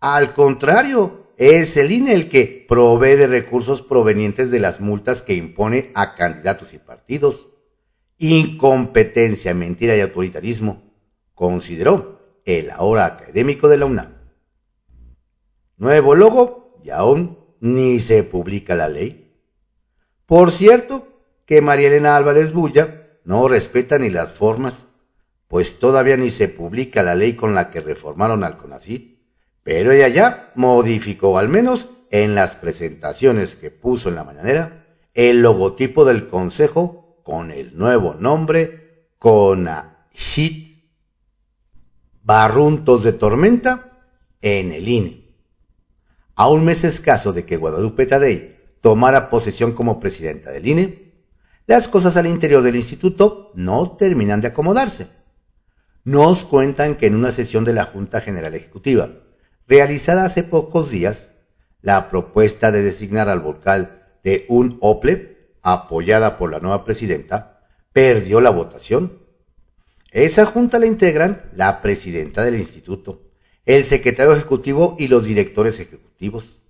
Al 0.00 0.34
contrario, 0.34 1.32
es 1.38 1.76
el 1.76 1.92
INE 1.92 2.12
el 2.12 2.28
que 2.28 2.66
provee 2.68 3.16
de 3.16 3.28
recursos 3.28 3.80
provenientes 3.80 4.50
de 4.50 4.60
las 4.60 4.80
multas 4.80 5.22
que 5.22 5.34
impone 5.34 5.92
a 5.94 6.14
candidatos 6.14 6.74
y 6.74 6.78
partidos. 6.78 7.46
Incompetencia, 8.18 9.54
mentira 9.54 9.96
y 9.96 10.00
autoritarismo, 10.00 10.85
consideró 11.36 12.40
el 12.46 12.70
ahora 12.70 13.04
académico 13.04 13.68
de 13.68 13.76
la 13.76 13.86
UNAM. 13.86 14.16
Nuevo 15.76 16.14
logo 16.14 16.80
y 16.82 16.90
aún 16.90 17.38
ni 17.60 18.00
se 18.00 18.24
publica 18.24 18.74
la 18.74 18.88
ley. 18.88 19.38
Por 20.24 20.50
cierto, 20.50 21.06
que 21.44 21.60
María 21.60 21.88
Elena 21.88 22.16
Álvarez 22.16 22.52
Bulla 22.52 23.18
no 23.24 23.46
respeta 23.48 23.98
ni 23.98 24.08
las 24.08 24.32
formas, 24.32 24.86
pues 25.46 25.78
todavía 25.78 26.16
ni 26.16 26.30
se 26.30 26.48
publica 26.48 27.02
la 27.02 27.14
ley 27.14 27.34
con 27.34 27.54
la 27.54 27.70
que 27.70 27.82
reformaron 27.82 28.42
al 28.42 28.56
CONACYT, 28.56 29.18
pero 29.62 29.92
ella 29.92 30.08
ya 30.08 30.52
modificó, 30.54 31.38
al 31.38 31.50
menos 31.50 31.90
en 32.10 32.34
las 32.34 32.56
presentaciones 32.56 33.56
que 33.56 33.70
puso 33.70 34.08
en 34.08 34.14
la 34.14 34.24
mañanera, 34.24 34.86
el 35.12 35.42
logotipo 35.42 36.06
del 36.06 36.28
Consejo 36.28 37.20
con 37.22 37.50
el 37.50 37.76
nuevo 37.76 38.14
nombre 38.14 39.10
Conahit 39.18 40.75
Barruntos 42.26 43.04
de 43.04 43.12
Tormenta 43.12 44.02
en 44.42 44.72
el 44.72 44.88
INE. 44.88 45.32
A 46.34 46.48
un 46.48 46.64
mes 46.64 46.82
escaso 46.82 47.32
de 47.32 47.44
que 47.44 47.56
Guadalupe 47.56 48.04
Tadei 48.04 48.56
tomara 48.80 49.30
posesión 49.30 49.74
como 49.74 50.00
presidenta 50.00 50.50
del 50.50 50.66
INE, 50.66 51.12
las 51.68 51.86
cosas 51.86 52.16
al 52.16 52.26
interior 52.26 52.64
del 52.64 52.74
instituto 52.74 53.52
no 53.54 53.92
terminan 53.92 54.40
de 54.40 54.48
acomodarse. 54.48 55.06
Nos 56.02 56.44
cuentan 56.44 56.96
que 56.96 57.06
en 57.06 57.14
una 57.14 57.30
sesión 57.30 57.62
de 57.62 57.74
la 57.74 57.84
Junta 57.84 58.20
General 58.20 58.56
Ejecutiva, 58.56 59.08
realizada 59.68 60.24
hace 60.24 60.42
pocos 60.42 60.90
días, 60.90 61.28
la 61.80 62.10
propuesta 62.10 62.72
de 62.72 62.82
designar 62.82 63.28
al 63.28 63.38
vocal 63.38 64.02
de 64.24 64.46
un 64.48 64.78
OPLE, 64.80 65.54
apoyada 65.62 66.38
por 66.38 66.50
la 66.50 66.58
nueva 66.58 66.84
presidenta, 66.84 67.60
perdió 67.92 68.40
la 68.40 68.50
votación. 68.50 69.24
Esa 70.16 70.46
junta 70.46 70.78
la 70.78 70.86
integran 70.86 71.42
la 71.54 71.82
presidenta 71.82 72.42
del 72.42 72.56
instituto, 72.56 73.20
el 73.66 73.84
secretario 73.84 74.32
ejecutivo 74.32 74.96
y 74.98 75.08
los 75.08 75.26
directores 75.26 75.78
ejecutivos. 75.78 76.62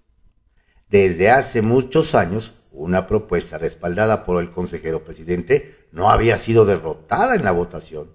Desde 0.91 1.31
hace 1.31 1.63
muchos 1.63 2.17
años, 2.17 2.55
una 2.73 3.07
propuesta 3.07 3.57
respaldada 3.57 4.27
por 4.27 4.43
el 4.43 4.51
consejero 4.51 5.05
presidente 5.05 5.77
no 5.93 6.11
había 6.11 6.39
sido 6.39 6.65
derrotada 6.65 7.37
en 7.37 7.45
la 7.45 7.53
votación. 7.53 8.11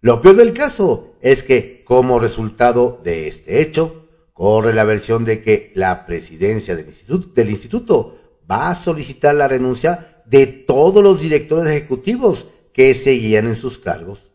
Lo 0.00 0.22
peor 0.22 0.36
del 0.36 0.54
caso 0.54 1.16
es 1.20 1.42
que, 1.42 1.84
como 1.84 2.18
resultado 2.18 3.02
de 3.04 3.28
este 3.28 3.60
hecho, 3.60 4.08
corre 4.32 4.72
la 4.72 4.84
versión 4.84 5.26
de 5.26 5.42
que 5.42 5.70
la 5.74 6.06
presidencia 6.06 6.74
del 6.74 6.86
instituto, 6.86 7.28
del 7.34 7.50
instituto 7.50 8.18
va 8.50 8.70
a 8.70 8.74
solicitar 8.74 9.34
la 9.34 9.48
renuncia 9.48 10.22
de 10.24 10.46
todos 10.46 11.04
los 11.04 11.20
directores 11.20 11.70
ejecutivos 11.70 12.46
que 12.74 12.92
seguían 12.92 13.46
en 13.46 13.54
sus 13.54 13.78
cargos, 13.78 14.32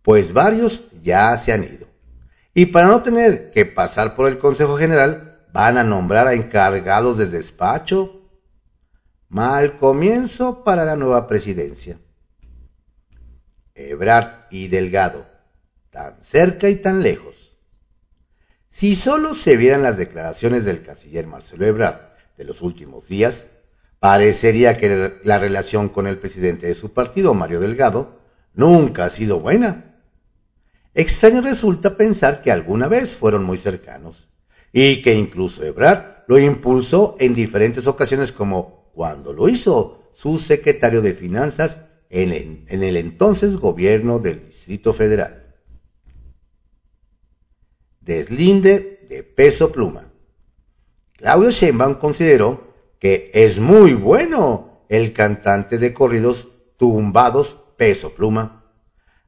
pues 0.00 0.32
varios 0.32 0.92
ya 1.02 1.36
se 1.36 1.52
han 1.52 1.64
ido. 1.64 1.88
Y 2.54 2.66
para 2.66 2.86
no 2.86 3.02
tener 3.02 3.50
que 3.50 3.66
pasar 3.66 4.14
por 4.14 4.28
el 4.28 4.38
Consejo 4.38 4.76
General, 4.76 5.44
van 5.52 5.76
a 5.76 5.84
nombrar 5.84 6.28
a 6.28 6.34
encargados 6.34 7.18
de 7.18 7.26
despacho. 7.26 8.22
Mal 9.28 9.76
comienzo 9.76 10.62
para 10.62 10.84
la 10.84 10.96
nueva 10.96 11.26
presidencia. 11.26 11.98
Ebrard 13.74 14.46
y 14.50 14.68
Delgado, 14.68 15.26
tan 15.90 16.22
cerca 16.22 16.68
y 16.68 16.76
tan 16.76 17.02
lejos. 17.02 17.58
Si 18.70 18.94
solo 18.94 19.34
se 19.34 19.56
vieran 19.56 19.82
las 19.82 19.98
declaraciones 19.98 20.64
del 20.64 20.82
canciller 20.82 21.26
Marcelo 21.26 21.66
Ebrard 21.66 22.00
de 22.36 22.44
los 22.44 22.62
últimos 22.62 23.08
días, 23.08 23.48
parecería 24.06 24.76
que 24.76 25.18
la 25.24 25.40
relación 25.40 25.88
con 25.88 26.06
el 26.06 26.16
presidente 26.16 26.68
de 26.68 26.76
su 26.76 26.92
partido, 26.92 27.34
Mario 27.34 27.58
Delgado, 27.58 28.20
nunca 28.54 29.06
ha 29.06 29.10
sido 29.10 29.40
buena. 29.40 29.96
Extraño 30.94 31.40
resulta 31.40 31.96
pensar 31.96 32.40
que 32.40 32.52
alguna 32.52 32.86
vez 32.86 33.16
fueron 33.16 33.42
muy 33.42 33.58
cercanos 33.58 34.28
y 34.72 35.02
que 35.02 35.14
incluso 35.14 35.64
Ebrard 35.64 36.22
lo 36.28 36.38
impulsó 36.38 37.16
en 37.18 37.34
diferentes 37.34 37.88
ocasiones 37.88 38.30
como 38.30 38.92
cuando 38.94 39.32
lo 39.32 39.48
hizo 39.48 40.12
su 40.14 40.38
secretario 40.38 41.02
de 41.02 41.12
Finanzas 41.12 41.86
en 42.08 42.64
el, 42.68 42.96
entonces 42.96 43.56
gobierno 43.56 44.20
del 44.20 44.46
Distrito 44.46 44.92
Federal. 44.92 45.52
Deslinde 48.02 49.04
de 49.08 49.24
peso 49.24 49.72
pluma. 49.72 50.12
Claudio 51.14 51.50
Sheinbaum 51.50 51.94
consideró 51.94 52.65
que 52.98 53.30
es 53.34 53.58
muy 53.58 53.94
bueno 53.94 54.84
el 54.88 55.12
cantante 55.12 55.78
de 55.78 55.92
corridos 55.92 56.48
tumbados 56.76 57.58
peso 57.76 58.14
pluma, 58.14 58.64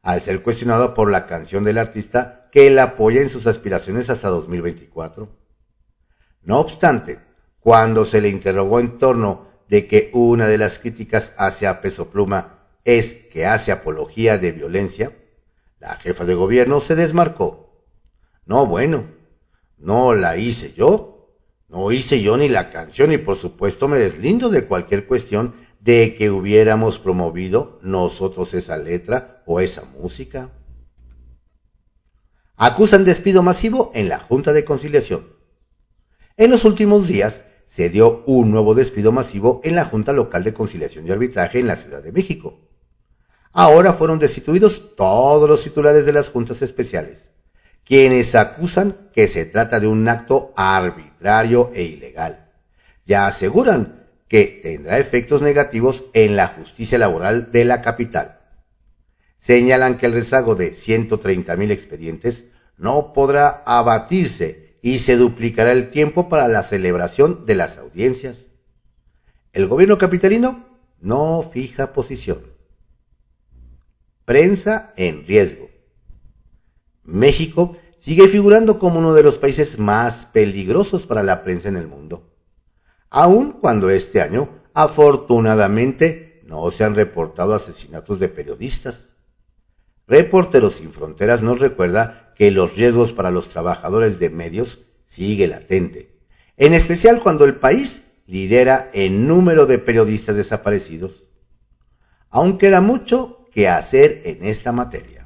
al 0.03 0.21
ser 0.21 0.43
cuestionado 0.43 0.95
por 0.95 1.11
la 1.11 1.27
canción 1.27 1.65
del 1.65 1.79
artista 1.79 2.49
que 2.51 2.67
él 2.67 2.79
apoya 2.79 3.21
en 3.21 3.29
sus 3.29 3.47
aspiraciones 3.47 4.11
hasta 4.11 4.29
2024. 4.29 5.29
No 6.43 6.61
obstante, 6.61 7.19
cuando 7.61 8.05
se 8.05 8.21
le 8.21 8.29
interrogó 8.29 8.81
en 8.81 8.99
torno 8.99 9.49
de 9.69 9.87
que 9.87 10.11
una 10.15 10.47
de 10.47 10.59
las 10.59 10.79
críticas 10.79 11.35
hacia 11.37 11.83
Peso 11.83 12.11
Pluma 12.11 12.59
es 12.85 13.15
que 13.15 13.45
hace 13.45 13.71
apología 13.71 14.39
de 14.39 14.53
violencia, 14.53 15.13
la 15.79 15.95
jefa 15.97 16.25
de 16.25 16.35
gobierno 16.35 16.81
se 16.81 16.95
desmarcó. 16.95 17.85
No, 18.47 18.65
bueno, 18.67 19.05
no 19.77 20.15
la 20.15 20.39
hice 20.39 20.73
yo, 20.73 21.08
no 21.69 21.93
hice 21.93 22.23
yo 22.23 22.37
ni 22.37 22.49
la 22.49 22.71
canción 22.71 23.13
y 23.13 23.19
por 23.19 23.37
supuesto 23.37 23.89
me 23.89 23.99
deslindo 23.99 24.49
de 24.49 24.65
cualquier 24.65 25.07
cuestión 25.07 25.55
de 25.81 26.15
que 26.17 26.31
hubiéramos 26.31 26.99
promovido 26.99 27.79
nosotros 27.83 28.55
esa 28.55 28.77
letra 28.79 29.43
o 29.47 29.61
esa 29.61 29.85
música. 30.01 30.51
Acusan 32.57 33.05
despido 33.05 33.43
masivo 33.43 33.93
en 33.95 34.09
la 34.09 34.19
Junta 34.19 34.53
de 34.53 34.65
Conciliación. 34.65 35.29
En 36.37 36.51
los 36.51 36.65
últimos 36.65 37.07
días 37.07 37.45
se 37.67 37.91
dio 37.91 38.25
un 38.27 38.51
nuevo 38.51 38.75
despido 38.75 39.13
masivo 39.13 39.61
en 39.63 39.77
la 39.77 39.85
Junta 39.85 40.13
Local 40.13 40.43
de 40.43 40.55
Conciliación 40.55 41.07
y 41.07 41.11
Arbitraje 41.11 41.61
en 41.61 41.67
la 41.67 41.77
Ciudad 41.77 42.03
de 42.03 42.13
México. 42.13 42.59
Ahora 43.53 43.93
fueron 43.93 44.19
destituidos 44.19 44.97
todos 44.97 45.49
los 45.49 45.63
titulares 45.63 46.07
de 46.07 46.13
las 46.13 46.31
juntas 46.31 46.63
especiales, 46.63 47.31
quienes 47.89 48.35
acusan 48.35 48.95
que 49.15 49.29
se 49.29 49.47
trata 49.47 49.81
de 49.81 49.87
un 49.87 50.07
acto 50.07 50.53
arbitrario 50.57 51.71
e 51.75 51.85
ilegal. 51.85 52.51
Ya 53.07 53.27
aseguran 53.27 54.05
que 54.29 54.61
tendrá 54.63 54.99
efectos 54.99 55.41
negativos 55.41 56.05
en 56.13 56.37
la 56.37 56.49
justicia 56.49 56.99
laboral 56.99 57.51
de 57.51 57.65
la 57.65 57.81
capital. 57.81 58.41
Señalan 59.39 59.97
que 59.97 60.05
el 60.05 60.13
rezago 60.13 60.55
de 60.55 60.73
130 60.73 61.57
mil 61.57 61.71
expedientes 61.71 62.51
no 62.77 63.15
podrá 63.15 63.63
abatirse 63.65 64.77
y 64.83 64.99
se 64.99 65.17
duplicará 65.17 65.73
el 65.73 65.89
tiempo 65.89 66.29
para 66.29 66.47
la 66.47 66.63
celebración 66.63 67.47
de 67.47 67.55
las 67.55 67.79
audiencias. 67.79 68.49
El 69.55 69.67
gobierno 69.67 69.97
capitalino 69.97 70.67
no 71.01 71.43
fija 71.43 71.95
posición. 71.95 72.43
Prensa 74.27 74.93
en 74.99 75.27
riesgo. 75.27 75.78
México 77.09 77.75
sigue 77.99 78.29
figurando 78.29 78.79
como 78.79 78.99
uno 78.99 79.15
de 79.15 79.23
los 79.23 79.39
países 79.39 79.79
más 79.79 80.27
peligrosos 80.27 81.07
para 81.07 81.23
la 81.23 81.43
prensa 81.43 81.71
en 81.71 81.77
el 81.77 81.89
mundo, 81.89 82.31
aun 83.09 83.53
cuando 83.53 83.89
este 83.89 84.21
año, 84.21 84.51
afortunadamente, 84.75 86.43
no 86.45 86.71
se 86.71 86.85
han 86.85 86.95
reportado 86.95 87.55
asesinatos 87.55 88.19
de 88.19 88.29
periodistas. 88.29 89.09
Reporteros 90.07 90.75
sin 90.75 90.93
Fronteras 90.93 91.41
nos 91.41 91.61
recuerda 91.61 92.35
que 92.37 92.51
los 92.51 92.77
riesgos 92.77 93.15
para 93.15 93.31
los 93.31 93.49
trabajadores 93.49 94.19
de 94.19 94.29
medios 94.29 94.81
sigue 95.07 95.47
latente, 95.47 96.15
en 96.59 96.75
especial 96.75 97.21
cuando 97.23 97.47
el 97.47 97.55
país 97.55 98.03
lidera 98.27 98.91
el 98.93 99.27
número 99.27 99.65
de 99.65 99.79
periodistas 99.79 100.37
desaparecidos. 100.37 101.25
Aún 102.29 102.59
queda 102.59 102.83
mucho 102.83 103.47
que 103.51 103.67
hacer 103.67 104.21
en 104.25 104.45
esta 104.45 104.73
materia. 104.73 105.25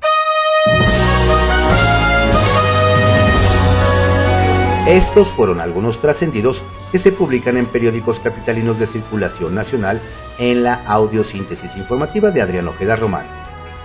Estos 4.93 5.29
fueron 5.29 5.61
algunos 5.63 6.03
trascendidos 6.03 6.63
que 6.91 6.99
se 6.99 7.13
publican 7.13 7.57
en 7.57 7.65
periódicos 7.65 8.21
capitalinos 8.21 8.79
de 8.79 8.87
circulación 8.87 9.55
nacional 9.55 10.03
en 10.39 10.65
la 10.65 10.83
audiosíntesis 10.85 11.77
informativa 11.77 12.31
de 12.31 12.43
Adrián 12.43 12.69
Ojeda 12.69 12.97
Román, 12.97 13.27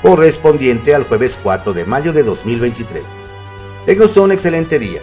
correspondiente 0.01 0.93
al 0.93 1.05
jueves 1.05 1.39
4 1.41 1.71
de 1.71 1.85
mayo 1.85 2.11
de 2.11 2.23
2023. 2.23 3.03
Tenga 3.85 4.03
usted 4.03 4.19
un 4.19 4.33
excelente 4.33 4.79
día. 4.79 4.99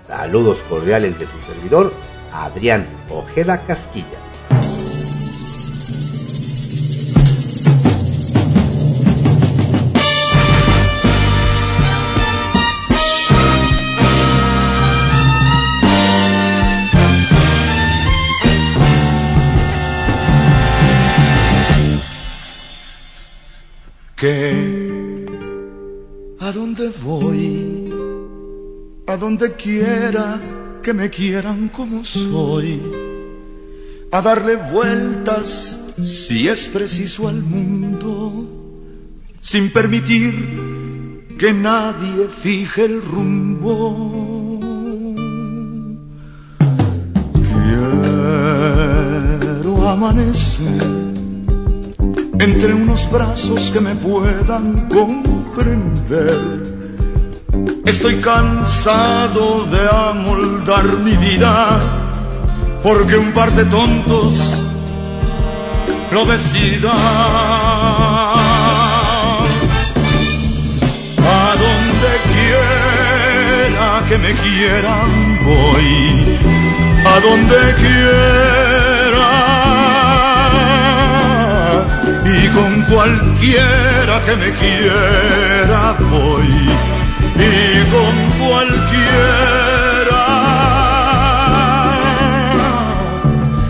Saludos 0.05 0.65
cordiales 0.69 1.17
de 1.21 1.29
su 1.29 1.41
servidor, 1.41 1.93
Adrián 2.35 2.87
Ojeda 3.11 3.65
Castilla. 3.65 4.25
a 26.41 26.53
dónde 26.53 26.89
voy, 27.03 27.93
a 29.07 29.17
donde 29.17 29.53
quiera 29.55 30.41
que 30.85 30.93
me 30.93 31.09
quieran 31.09 31.69
como 31.71 32.05
soy, 32.05 32.81
a 34.13 34.21
darle 34.21 34.57
vueltas 34.57 35.81
si 36.03 36.47
es 36.47 36.69
preciso 36.69 37.27
al 37.27 37.43
mundo, 37.43 38.47
sin 39.41 39.73
permitir 39.73 41.37
que 41.39 41.55
nadie 41.55 42.29
fije 42.29 42.85
el 42.85 43.01
rumbo. 43.01 44.61
Quiero 49.33 49.89
amanecer 49.89 50.83
entre 52.39 52.75
unos 52.75 53.11
brazos 53.11 53.71
que 53.71 53.81
me 53.81 53.95
puedan 53.95 54.87
comprender. 54.91 56.74
Estoy 57.85 58.17
cansado 58.17 59.65
de 59.67 59.89
amoldar 59.89 60.85
mi 60.99 61.17
vida 61.17 61.81
porque 62.83 63.17
un 63.17 63.33
par 63.33 63.51
de 63.53 63.65
tontos 63.65 64.37
lo 66.13 66.25
decidan. 66.25 66.91
A 71.27 71.55
donde 71.65 72.13
quiera 72.33 73.89
que 74.09 74.19
me 74.19 74.33
quieran 74.45 75.11
voy, 75.45 76.39
a 77.07 77.21
donde 77.21 77.75
quiera. 77.83 78.65
Y 82.27 82.49
con 82.49 82.83
cualquiera 82.95 84.15
que 84.27 84.37
me 84.37 84.51
quiera 84.53 85.97
voy 86.11 86.94
y 87.37 87.85
con 87.91 88.15
cualquiera. 88.47 88.85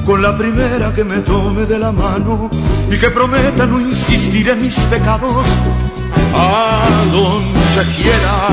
Con 0.07 0.23
la 0.23 0.37
primera 0.37 0.93
que 0.95 1.05
me 1.05 1.19
tome 1.19 1.65
de 1.65 1.79
la 1.79 1.91
mano 1.91 2.51
y 2.91 2.99
que 2.99 3.11
prometa 3.11 3.67
no 3.67 3.81
insistir 3.81 4.49
en 4.51 4.63
mis 4.63 4.79
pecados 4.81 5.47
a 6.35 7.05
donde 7.11 7.95
quiera 7.97 8.49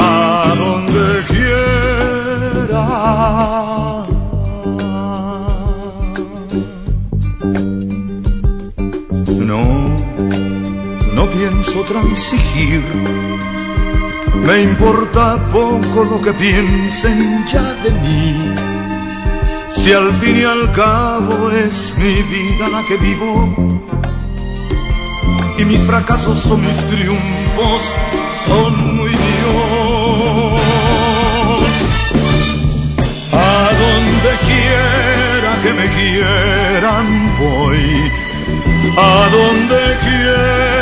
a 0.00 0.54
donde 0.56 1.22
quiera 1.28 1.78
pienso 11.36 11.82
transigir. 11.82 12.82
Me 14.46 14.62
importa 14.62 15.36
poco 15.52 16.04
lo 16.04 16.20
que 16.22 16.32
piensen 16.32 17.44
ya 17.52 17.74
de 17.82 17.90
mí. 17.90 18.54
Si 19.70 19.92
al 19.92 20.12
fin 20.14 20.40
y 20.40 20.44
al 20.44 20.72
cabo 20.72 21.50
es 21.50 21.94
mi 21.98 22.22
vida 22.22 22.68
la 22.68 22.82
que 22.86 22.96
vivo 22.96 23.54
y 25.58 25.64
mis 25.64 25.80
fracasos 25.80 26.38
son 26.40 26.60
mis 26.60 26.76
triunfos, 26.88 27.82
son 28.46 28.96
muy 28.96 29.10
míos. 29.10 30.62
A 33.32 33.70
donde 33.82 34.30
quiera 34.48 35.50
que 35.62 35.72
me 35.78 35.86
quieran 35.98 37.06
voy, 37.38 37.86
a 38.96 39.28
donde 39.32 39.98
quiera 40.00 40.77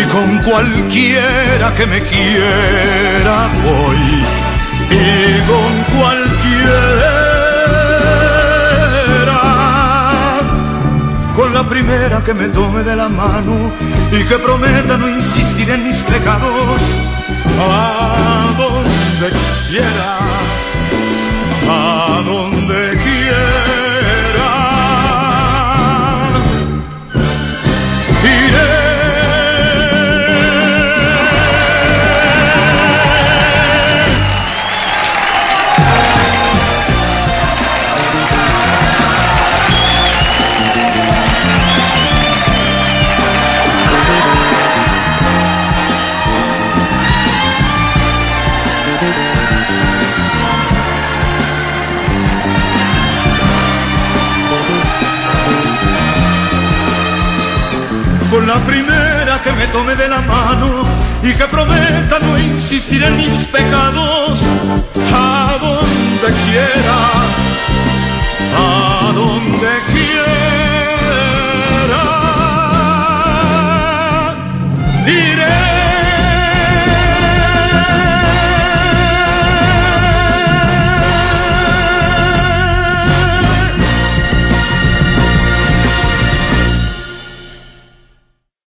y 0.00 0.04
con 0.04 0.38
cualquiera 0.38 1.74
que 1.76 1.86
me 1.86 2.00
quiera 2.02 3.48
voy. 3.64 4.24
Y 4.90 5.40
con 5.50 5.98
cualquiera. 5.98 7.10
Con 11.36 11.54
la 11.54 11.68
primera 11.68 12.22
que 12.24 12.34
me 12.34 12.48
tome 12.48 12.82
de 12.82 12.96
la 12.96 13.08
mano 13.08 13.72
y 14.12 14.24
que 14.24 14.38
prometa 14.38 14.96
no 14.96 15.08
insistir 15.08 15.70
en 15.70 15.84
mis 15.84 15.96
pecados. 16.04 16.80
A 17.58 18.54
donde 18.56 19.28
quiera 19.68 20.18
a 21.72 22.22
donde 22.24 22.89